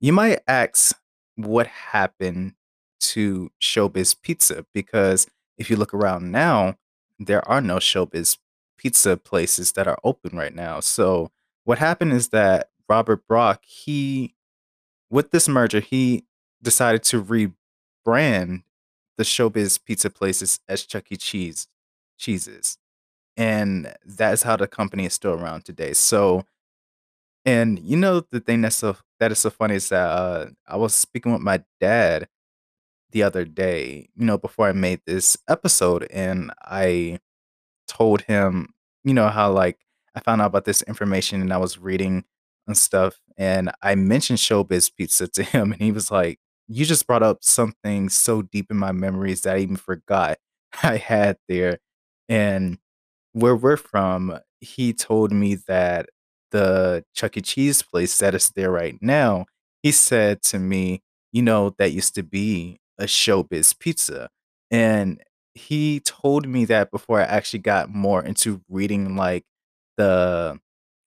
you 0.00 0.12
might 0.12 0.40
ask 0.46 0.98
what 1.36 1.66
happened 1.66 2.54
to 3.00 3.50
Showbiz 3.60 4.16
Pizza 4.20 4.64
because 4.72 5.26
if 5.58 5.70
you 5.70 5.76
look 5.76 5.94
around 5.94 6.30
now, 6.30 6.76
there 7.18 7.46
are 7.48 7.60
no 7.60 7.76
Showbiz 7.76 8.38
Pizza 8.76 9.16
places 9.16 9.72
that 9.72 9.86
are 9.86 9.98
open 10.04 10.36
right 10.36 10.54
now. 10.54 10.80
So 10.80 11.30
what 11.64 11.78
happened 11.78 12.12
is 12.12 12.28
that 12.30 12.70
Robert 12.88 13.26
Brock, 13.26 13.62
he 13.64 14.34
with 15.10 15.30
this 15.30 15.48
merger, 15.48 15.80
he 15.80 16.24
decided 16.62 17.02
to 17.04 17.22
rebrand 17.22 18.64
the 19.16 19.24
Showbiz 19.24 19.82
Pizza 19.84 20.10
places 20.10 20.60
as 20.68 20.84
Chuck 20.84 21.04
E. 21.10 21.16
Cheese 21.16 21.68
cheeses 22.18 22.78
and 23.36 23.92
that's 24.04 24.42
how 24.42 24.56
the 24.56 24.66
company 24.66 25.06
is 25.06 25.14
still 25.14 25.32
around 25.32 25.64
today. 25.64 25.92
So, 25.92 26.44
and 27.44 27.78
you 27.80 27.96
know 27.96 28.22
the 28.30 28.40
thing 28.40 28.62
that's 28.62 28.76
so 28.76 28.96
that 29.20 29.32
is 29.32 29.38
so 29.38 29.50
funny 29.50 29.76
is 29.76 29.88
that 29.90 30.06
uh, 30.08 30.46
I 30.66 30.76
was 30.76 30.94
speaking 30.94 31.32
with 31.32 31.42
my 31.42 31.62
dad 31.80 32.28
the 33.12 33.22
other 33.22 33.44
day, 33.44 34.08
you 34.16 34.26
know, 34.26 34.38
before 34.38 34.68
I 34.68 34.72
made 34.72 35.00
this 35.06 35.36
episode, 35.48 36.06
and 36.10 36.52
I 36.62 37.20
told 37.88 38.22
him, 38.22 38.70
you 39.04 39.14
know, 39.14 39.28
how 39.28 39.52
like 39.52 39.78
I 40.14 40.20
found 40.20 40.42
out 40.42 40.46
about 40.48 40.64
this 40.64 40.82
information 40.82 41.40
and 41.42 41.52
I 41.52 41.58
was 41.58 41.78
reading 41.78 42.24
and 42.66 42.76
stuff, 42.76 43.20
and 43.38 43.70
I 43.82 43.94
mentioned 43.96 44.38
Showbiz 44.38 44.92
Pizza 44.96 45.28
to 45.34 45.42
him, 45.44 45.72
and 45.72 45.82
he 45.82 45.92
was 45.92 46.10
like, 46.10 46.38
"You 46.68 46.84
just 46.86 47.06
brought 47.06 47.22
up 47.22 47.38
something 47.44 48.08
so 48.10 48.42
deep 48.42 48.70
in 48.70 48.76
my 48.78 48.92
memories 48.92 49.42
that 49.42 49.56
I 49.56 49.60
even 49.60 49.76
forgot 49.76 50.38
I 50.82 50.96
had 50.98 51.38
there," 51.48 51.80
and 52.28 52.78
where 53.32 53.56
we're 53.56 53.76
from, 53.76 54.38
he 54.60 54.92
told 54.92 55.32
me 55.32 55.56
that 55.68 56.08
the 56.54 57.04
Chuck 57.14 57.36
E. 57.38 57.42
Cheese 57.42 57.82
place 57.82 58.18
that 58.20 58.34
is 58.36 58.50
there 58.56 58.72
right 58.72 58.98
now, 59.02 59.46
he 59.84 59.92
said 59.92 60.42
to 60.44 60.60
me, 60.60 61.02
"You 61.32 61.42
know, 61.42 61.72
that 61.78 61.92
used 61.92 62.16
to 62.16 62.24
be 62.24 62.80
a 62.98 63.04
Showbiz 63.06 63.78
Pizza." 63.78 64.30
And 64.72 65.22
he 65.54 66.00
told 66.00 66.48
me 66.48 66.66
that 66.66 66.90
before 66.92 67.20
I 67.20 67.24
actually 67.24 67.60
got 67.60 67.90
more 67.90 68.24
into 68.24 68.62
reading, 68.70 69.16
like, 69.16 69.44
the 69.98 70.60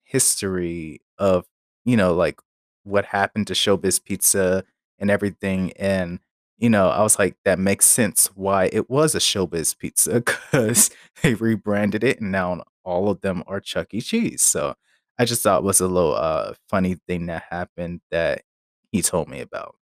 history 0.05 1.01
of, 1.19 1.47
you 1.85 1.97
know, 1.97 2.15
like, 2.15 2.41
what 2.85 3.07
happened 3.07 3.47
to 3.49 3.55
Showbiz 3.55 4.03
Pizza 4.05 4.65
and 4.99 5.11
everything, 5.11 5.73
and, 5.75 6.21
you 6.59 6.71
know, 6.71 6.89
I 6.89 7.03
was 7.03 7.19
like, 7.19 7.37
"That 7.45 7.59
makes 7.59 7.87
sense 7.87 8.27
why 8.37 8.71
it 8.73 8.89
was 8.91 9.15
a 9.15 9.19
Showbiz 9.19 9.77
pizza 9.79 10.15
because 10.27 10.91
they 11.23 11.35
rebranded 11.35 12.05
it 12.05 12.21
and 12.21 12.31
now 12.33 12.63
all 12.85 13.11
of 13.11 13.21
them 13.23 13.43
are 13.47 13.61
Chuck 13.61 13.95
E. 13.95 14.01
Cheese." 14.01 14.43
So, 14.43 14.75
I 15.19 15.25
just 15.25 15.43
thought 15.43 15.63
was 15.63 15.81
a 15.81 15.87
little, 15.89 16.15
uh, 16.15 16.55
funny 16.69 16.97
thing 17.07 17.27
that 17.27 17.45
happened 17.51 18.01
that 18.11 18.43
he 18.93 19.03
told 19.03 19.29
me 19.29 19.41
about. 19.41 19.77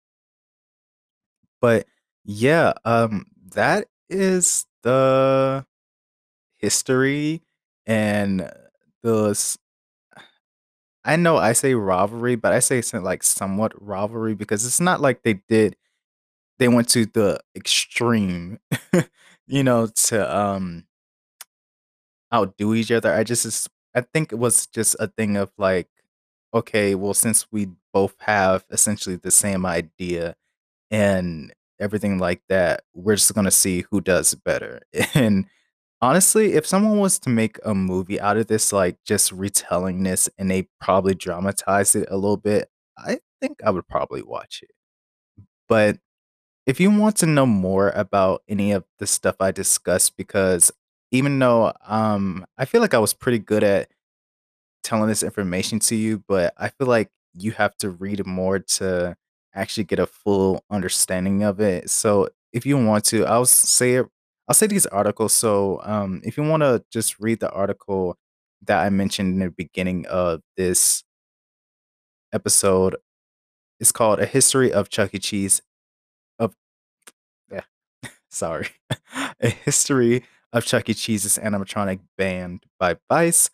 But, 1.62 1.88
yeah, 2.24 2.74
um, 2.86 3.26
that 3.54 3.88
is 4.10 4.66
the 4.84 5.66
history 6.60 7.44
and 7.88 8.52
the 9.04 9.36
I 11.06 11.16
know 11.16 11.38
I 11.38 11.54
say 11.54 11.74
rivalry, 11.76 12.36
but 12.36 12.54
I 12.54 12.60
say 12.60 12.82
some 12.82 13.04
like, 13.04 13.24
somewhat 13.24 13.74
rivalry 13.82 14.36
because 14.36 14.66
it's 14.66 14.80
not 14.82 15.02
like 15.02 15.24
they 15.24 15.36
did 15.48 15.76
they 16.60 16.68
went 16.70 16.90
to 16.90 17.06
the 17.08 17.40
extreme, 17.56 18.60
you 19.48 19.64
know, 19.64 19.88
to, 19.88 20.38
um 20.38 20.86
outdo 22.34 22.74
each 22.76 22.92
other. 22.92 23.14
I 23.14 23.24
just 23.24 23.70
I 23.96 24.02
think 24.02 24.32
it 24.32 24.38
was 24.38 24.68
just 24.68 24.96
a 25.00 25.08
thing 25.08 25.38
of 25.38 25.52
like, 25.58 25.88
okay, 26.54 26.96
well, 26.96 27.14
since 27.14 27.48
we 27.52 27.70
both 27.94 28.16
have 28.22 28.66
essentially 28.72 29.16
the 29.18 29.32
same 29.32 29.66
idea 29.66 30.36
and 30.92 31.54
everything 31.80 32.20
like 32.20 32.42
that, 32.50 32.84
we're 32.96 33.16
just 33.18 33.34
gonna 33.36 33.52
see 33.52 33.86
who 33.92 34.02
does 34.02 34.36
better. 34.36 34.82
And 35.16 35.48
honestly, 36.02 36.54
if 36.54 36.66
someone 36.68 37.00
was 37.00 37.20
to 37.20 37.30
make 37.30 37.60
a 37.66 37.76
movie 37.76 38.20
out 38.22 38.38
of 38.38 38.48
this, 38.48 38.74
like 38.74 38.98
just 39.06 39.32
retelling 39.34 40.04
this 40.04 40.30
and 40.40 40.52
they 40.52 40.70
probably 40.82 41.16
dramatize 41.16 41.96
it 41.96 42.08
a 42.12 42.18
little 42.18 42.38
bit, 42.38 42.70
I 42.98 43.20
think 43.42 43.60
I 43.66 43.72
would 43.72 43.88
probably 43.88 44.24
watch 44.24 44.62
it. 44.64 44.72
But 45.68 45.98
if 46.66 46.80
you 46.80 46.92
want 46.92 47.18
to 47.18 47.28
know 47.28 47.46
more 47.46 47.90
about 47.92 48.44
any 48.50 48.72
of 48.72 48.86
the 49.00 49.08
stuff 49.08 49.38
I 49.40 49.52
discussed, 49.52 50.18
because 50.18 50.72
even 51.12 51.40
though 51.40 51.74
um 51.88 52.46
I 52.58 52.66
feel 52.66 52.82
like 52.82 52.94
I 52.94 53.00
was 53.00 53.14
pretty 53.14 53.40
good 53.40 53.64
at 53.64 53.90
telling 54.84 55.10
this 55.10 55.24
information 55.24 55.80
to 55.80 55.96
you, 55.96 56.24
but 56.28 56.54
I 56.58 56.70
feel 56.70 56.88
like 56.88 57.10
you 57.36 57.52
have 57.54 57.76
to 57.78 57.90
read 57.92 58.26
more 58.26 58.60
to 58.60 59.16
actually 59.56 59.84
get 59.86 60.00
a 60.00 60.08
full 60.08 60.64
understanding 60.72 61.44
of 61.44 61.60
it. 61.60 61.90
So 61.90 62.30
if 62.54 62.66
you 62.66 62.78
want 62.84 63.06
to, 63.06 63.26
I'll 63.26 63.46
say 63.46 63.96
it 63.96 64.08
I'll 64.48 64.56
say 64.56 64.68
these 64.68 64.88
articles. 64.88 65.34
So 65.34 65.82
um 65.84 66.22
if 66.26 66.38
you 66.38 66.44
want 66.44 66.64
to 66.64 66.84
just 66.92 67.20
read 67.20 67.40
the 67.40 67.52
article 67.52 68.18
that 68.66 68.80
I 68.86 68.90
mentioned 68.90 69.34
in 69.36 69.40
the 69.40 69.52
beginning 69.52 70.06
of 70.08 70.42
this 70.58 71.04
episode, 72.34 72.96
it's 73.80 73.92
called 73.92 74.20
A 74.20 74.26
History 74.26 74.72
of 74.74 74.90
Chuck 74.90 75.14
E. 75.14 75.20
Cheese 75.20 75.62
of 76.40 76.56
yeah, 77.52 77.62
sorry. 78.30 78.70
A 79.42 79.50
History 79.50 80.26
of 80.52 80.66
Chuck 80.66 80.90
E. 80.90 80.94
Cheese's 80.94 81.38
Animatronic 81.38 82.00
Band 82.18 82.64
by 82.80 82.98
Vice. 83.10 83.50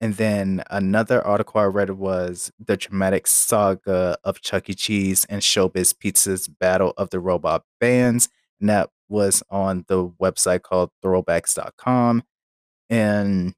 And 0.00 0.14
then 0.14 0.62
another 0.70 1.24
article 1.24 1.60
I 1.60 1.64
read 1.64 1.90
was 1.90 2.52
The 2.58 2.76
Dramatic 2.76 3.26
Saga 3.26 4.18
of 4.24 4.42
Chuck 4.42 4.68
E. 4.68 4.74
Cheese 4.74 5.24
and 5.26 5.40
Showbiz 5.40 5.98
Pizza's 5.98 6.48
Battle 6.48 6.92
of 6.96 7.10
the 7.10 7.20
Robot 7.20 7.64
Bands. 7.80 8.28
And 8.60 8.68
that 8.68 8.90
was 9.08 9.42
on 9.50 9.84
the 9.88 10.08
website 10.08 10.62
called 10.62 10.90
throwbacks.com. 11.02 12.24
And 12.90 13.54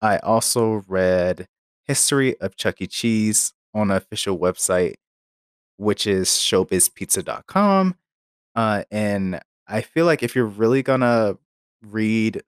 I 0.00 0.18
also 0.18 0.82
read 0.88 1.46
History 1.84 2.38
of 2.40 2.56
Chuck 2.56 2.80
E. 2.80 2.86
Cheese 2.86 3.52
on 3.74 3.88
the 3.88 3.96
official 3.96 4.38
website, 4.38 4.94
which 5.76 6.06
is 6.06 6.28
showbizpizza.com. 6.28 7.96
Uh, 8.54 8.84
and 8.90 9.40
I 9.68 9.82
feel 9.82 10.06
like 10.06 10.22
if 10.22 10.34
you're 10.34 10.46
really 10.46 10.82
gonna 10.82 11.36
read 11.82 12.42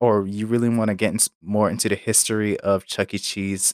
or 0.00 0.26
you 0.26 0.46
really 0.46 0.68
want 0.68 0.88
to 0.88 0.94
get 0.94 1.12
ins- 1.12 1.30
more 1.42 1.70
into 1.70 1.88
the 1.88 1.94
history 1.94 2.58
of 2.60 2.84
Chuck 2.86 3.14
E. 3.14 3.18
Cheese, 3.18 3.72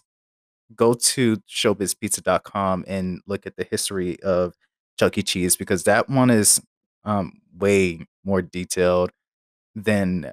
go 0.76 0.92
to 0.94 1.38
showbizpizza.com 1.48 2.84
and 2.86 3.22
look 3.26 3.46
at 3.46 3.56
the 3.56 3.64
history 3.64 4.20
of 4.22 4.54
Chuck 4.98 5.16
E. 5.16 5.22
Cheese 5.22 5.56
because 5.56 5.84
that 5.84 6.08
one 6.10 6.28
is 6.30 6.60
um, 7.04 7.40
way 7.56 8.06
more 8.24 8.42
detailed 8.42 9.10
than. 9.74 10.32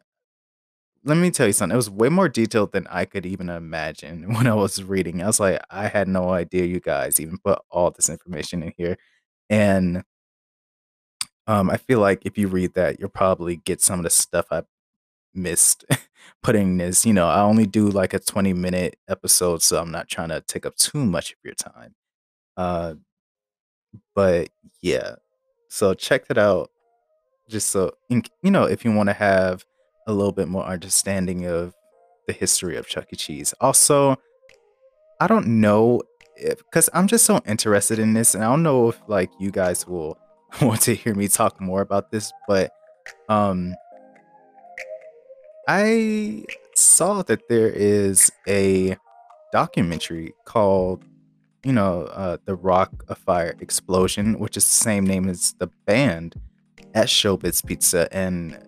Let 1.05 1.17
me 1.17 1.29
tell 1.31 1.47
you 1.47 1.53
something. 1.53 1.73
It 1.73 1.77
was 1.77 1.89
way 1.89 2.09
more 2.09 2.27
detailed 2.27 2.71
than 2.71 2.87
I 2.87 3.05
could 3.05 3.25
even 3.27 3.49
imagine 3.49 4.33
when 4.33 4.47
I 4.47 4.55
was 4.55 4.83
reading. 4.83 5.21
I 5.21 5.27
was 5.27 5.39
like, 5.39 5.61
I 5.69 5.87
had 5.87 6.07
no 6.07 6.29
idea 6.31 6.65
you 6.65 6.79
guys 6.79 7.19
even 7.19 7.37
put 7.37 7.59
all 7.69 7.91
this 7.91 8.09
information 8.09 8.63
in 8.63 8.73
here. 8.77 8.97
And 9.49 10.03
um, 11.47 11.69
I 11.69 11.77
feel 11.77 11.99
like 11.99 12.25
if 12.25 12.37
you 12.37 12.47
read 12.47 12.73
that, 12.73 12.99
you'll 12.99 13.09
probably 13.09 13.57
get 13.57 13.81
some 13.81 13.99
of 13.99 14.03
the 14.03 14.09
stuff 14.09 14.47
I 14.51 14.63
missed 15.33 15.85
putting 16.43 16.77
this. 16.77 17.05
You 17.05 17.13
know, 17.13 17.27
I 17.27 17.41
only 17.41 17.65
do 17.65 17.89
like 17.89 18.13
a 18.13 18.19
20 18.19 18.53
minute 18.53 18.97
episode, 19.07 19.61
so 19.61 19.79
I'm 19.79 19.91
not 19.91 20.07
trying 20.07 20.29
to 20.29 20.41
take 20.41 20.65
up 20.65 20.75
too 20.75 21.05
much 21.05 21.31
of 21.31 21.37
your 21.43 21.53
time. 21.53 21.95
Uh, 22.57 22.95
but 24.15 24.49
yeah, 24.81 25.15
so 25.69 25.93
check 25.93 26.27
that 26.27 26.37
out. 26.37 26.71
Just 27.47 27.69
so 27.69 27.91
you 28.09 28.23
know, 28.43 28.63
if 28.63 28.83
you 28.83 28.91
want 28.91 29.09
to 29.09 29.13
have 29.13 29.63
a 30.07 30.13
little 30.13 30.31
bit 30.31 30.47
more 30.47 30.65
understanding 30.65 31.45
of 31.45 31.75
the 32.27 32.33
history 32.33 32.75
of 32.75 32.87
Chuck 32.87 33.07
E. 33.13 33.15
Cheese. 33.15 33.53
Also, 33.61 34.15
I 35.19 35.27
don't 35.27 35.47
know 35.47 36.01
if 36.35 36.57
because 36.57 36.89
I'm 36.93 37.07
just 37.07 37.25
so 37.25 37.39
interested 37.45 37.99
in 37.99 38.13
this, 38.13 38.33
and 38.33 38.43
I 38.43 38.47
don't 38.47 38.63
know 38.63 38.89
if 38.89 38.99
like 39.07 39.29
you 39.39 39.51
guys 39.51 39.87
will 39.87 40.17
want 40.61 40.81
to 40.81 40.95
hear 40.95 41.15
me 41.15 41.27
talk 41.27 41.59
more 41.59 41.81
about 41.81 42.11
this, 42.11 42.31
but 42.47 42.71
um 43.29 43.75
I 45.67 46.45
saw 46.75 47.23
that 47.23 47.49
there 47.49 47.69
is 47.69 48.31
a 48.47 48.97
documentary 49.51 50.33
called, 50.45 51.03
you 51.63 51.73
know, 51.73 52.03
uh, 52.03 52.37
The 52.45 52.55
Rock 52.55 52.91
of 53.07 53.17
Fire 53.17 53.55
Explosion, 53.59 54.37
which 54.37 54.57
is 54.57 54.63
the 54.63 54.83
same 54.83 55.05
name 55.05 55.27
as 55.27 55.53
the 55.57 55.67
band 55.87 56.35
at 56.93 57.07
Showbiz 57.07 57.65
Pizza. 57.65 58.07
And 58.11 58.59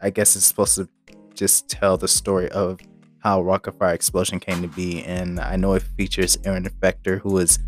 I 0.00 0.10
guess 0.10 0.36
it's 0.36 0.44
supposed 0.44 0.76
to 0.76 0.88
just 1.34 1.68
tell 1.68 1.96
the 1.96 2.08
story 2.08 2.50
of 2.50 2.80
how 3.20 3.42
Rockafire 3.42 3.94
Explosion 3.94 4.40
came 4.40 4.60
to 4.62 4.68
be. 4.68 5.02
And 5.04 5.40
I 5.40 5.56
know 5.56 5.72
it 5.74 5.82
features 5.82 6.36
Aaron 6.44 6.68
Fechter, 6.82 7.20
who 7.20 7.38
is, 7.38 7.58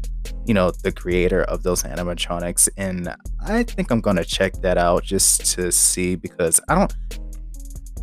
you 0.47 0.55
know, 0.55 0.71
the 0.71 0.93
creator 0.93 1.43
of 1.45 1.63
those 1.63 1.83
animatronics. 1.83 2.69
And 2.77 3.15
I 3.45 3.63
think 3.63 3.91
I'm 3.91 4.01
to 4.03 4.25
check 4.25 4.55
that 4.63 4.79
out 4.79 5.05
just 5.05 5.47
to 5.55 5.71
see 5.73 6.17
because 6.17 6.61
I 6.69 6.75
don't 6.75 6.95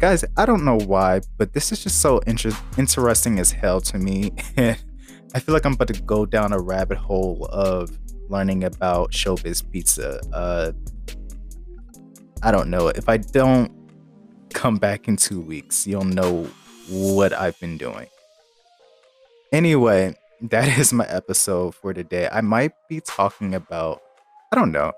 guys, 0.02 0.26
I 0.36 0.48
don't 0.48 0.66
know 0.66 0.80
why, 0.80 1.22
but 1.38 1.54
this 1.54 1.72
is 1.72 1.84
just 1.84 2.02
so 2.02 2.18
inter- 2.26 2.58
interesting 2.76 3.38
as 3.38 3.52
hell 3.52 3.80
to 3.82 4.00
me. 4.00 4.32
I 4.58 5.40
feel 5.40 5.54
like 5.54 5.64
I'm 5.64 5.74
about 5.74 5.90
to 5.90 6.02
go 6.02 6.26
down 6.26 6.54
a 6.54 6.60
rabbit 6.60 6.98
hole 6.98 7.46
of 7.52 7.98
learning 8.28 8.64
about 8.64 9.12
showbiz 9.12 9.70
pizza. 9.72 10.20
Uh, 10.34 10.72
I 12.42 12.52
don't 12.52 12.72
know. 12.72 12.88
If 12.88 13.08
I 13.08 13.18
don't 13.18 13.72
come 14.54 14.78
back 14.78 15.08
in 15.08 15.18
two 15.18 15.40
weeks, 15.40 15.86
you'll 15.86 16.04
know 16.04 16.50
what 16.90 17.32
I've 17.32 17.60
been 17.60 17.78
doing. 17.78 18.08
Anyway, 19.54 20.16
that 20.50 20.80
is 20.80 20.92
my 20.92 21.06
episode 21.08 21.76
for 21.76 21.94
today. 21.94 22.28
I 22.32 22.42
might 22.42 22.72
be 22.90 23.00
talking 23.00 23.54
about, 23.54 24.02
I 24.52 24.56
don't 24.56 24.72
know. 24.72 24.92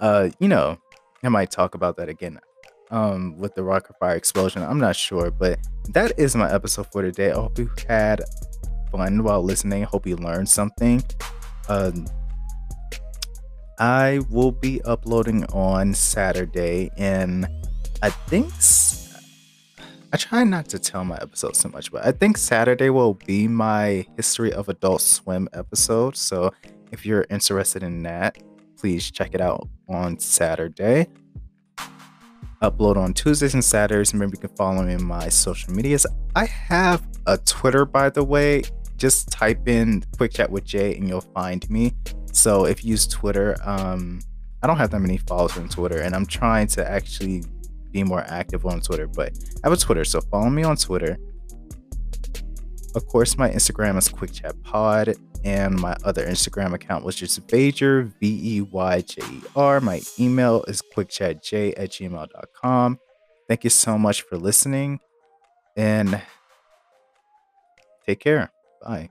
Uh, 0.00 0.30
you 0.40 0.48
know, 0.48 0.76
I 1.22 1.28
might 1.28 1.50
talk 1.50 1.74
about 1.74 1.96
that 1.98 2.08
again 2.08 2.40
um, 2.90 3.38
with 3.38 3.54
the 3.54 3.62
Rockafire 3.62 4.16
Explosion. 4.16 4.62
I'm 4.62 4.80
not 4.80 4.96
sure, 4.96 5.30
but 5.30 5.60
that 5.90 6.18
is 6.18 6.34
my 6.34 6.52
episode 6.52 6.88
for 6.90 7.02
today. 7.02 7.30
I 7.30 7.34
hope 7.34 7.58
you 7.58 7.70
had 7.88 8.22
fun 8.90 9.22
while 9.22 9.42
listening. 9.42 9.84
Hope 9.84 10.06
you 10.06 10.16
learned 10.16 10.48
something. 10.48 11.02
Um, 11.68 12.06
I 13.78 14.20
will 14.30 14.52
be 14.52 14.82
uploading 14.82 15.44
on 15.46 15.94
Saturday, 15.94 16.90
and 16.96 17.46
I 18.02 18.10
think 18.10 18.52
I 20.12 20.18
try 20.18 20.44
not 20.44 20.68
to 20.68 20.78
tell 20.78 21.04
my 21.04 21.16
episodes 21.16 21.58
so 21.58 21.70
much, 21.70 21.90
but 21.90 22.04
I 22.04 22.12
think 22.12 22.36
Saturday 22.36 22.90
will 22.90 23.14
be 23.14 23.48
my 23.48 24.06
History 24.16 24.52
of 24.52 24.68
Adult 24.68 25.00
Swim 25.00 25.48
episode. 25.54 26.16
So 26.16 26.52
if 26.90 27.06
you're 27.06 27.26
interested 27.30 27.82
in 27.82 28.02
that, 28.02 28.36
please 28.76 29.10
check 29.10 29.34
it 29.34 29.40
out 29.40 29.68
on 29.88 30.18
Saturday 30.18 31.08
upload 32.62 32.96
on 32.96 33.12
Tuesdays 33.12 33.54
and 33.54 33.64
Saturdays. 33.64 34.14
Remember, 34.14 34.36
you 34.36 34.40
can 34.40 34.56
follow 34.56 34.82
me 34.82 34.94
in 34.94 35.04
my 35.04 35.28
social 35.28 35.72
medias. 35.72 36.06
I 36.34 36.46
have 36.46 37.06
a 37.26 37.36
Twitter, 37.38 37.84
by 37.84 38.08
the 38.08 38.24
way. 38.24 38.62
Just 38.96 39.30
type 39.30 39.66
in 39.66 40.04
Quick 40.16 40.32
Chat 40.34 40.50
with 40.50 40.64
Jay 40.64 40.96
and 40.96 41.08
you'll 41.08 41.20
find 41.20 41.68
me. 41.68 41.92
So 42.30 42.64
if 42.64 42.84
you 42.84 42.90
use 42.90 43.06
Twitter, 43.06 43.56
um, 43.64 44.20
I 44.62 44.68
don't 44.68 44.76
have 44.76 44.90
that 44.90 45.00
many 45.00 45.16
followers 45.16 45.56
on 45.58 45.68
Twitter, 45.68 46.00
and 46.00 46.14
I'm 46.14 46.24
trying 46.24 46.68
to 46.68 46.88
actually 46.88 47.42
be 47.92 48.04
more 48.04 48.24
active 48.26 48.66
on 48.66 48.80
Twitter. 48.80 49.06
But 49.06 49.32
I 49.62 49.68
have 49.68 49.72
a 49.72 49.76
Twitter, 49.76 50.04
so 50.04 50.20
follow 50.20 50.50
me 50.50 50.62
on 50.62 50.76
Twitter. 50.76 51.18
Of 52.94 53.06
course, 53.06 53.38
my 53.38 53.50
Instagram 53.50 53.96
is 53.96 54.08
Quick 54.08 54.32
Chat 54.32 54.60
Pod 54.62 55.14
and 55.44 55.78
my 55.78 55.96
other 56.04 56.26
Instagram 56.26 56.72
account 56.72 57.04
was 57.04 57.16
just 57.16 57.46
Veyjer, 57.48 58.12
V 58.20 58.56
E 58.56 58.60
Y 58.60 59.00
J 59.00 59.22
E 59.22 59.42
R. 59.56 59.80
My 59.80 60.00
email 60.18 60.62
is 60.68 60.82
quickchatj 60.94 61.74
at 61.76 61.90
gmail.com. 61.90 62.98
Thank 63.48 63.64
you 63.64 63.70
so 63.70 63.98
much 63.98 64.22
for 64.22 64.36
listening 64.36 65.00
and 65.76 66.20
take 68.06 68.20
care. 68.20 68.50
Bye. 68.82 69.10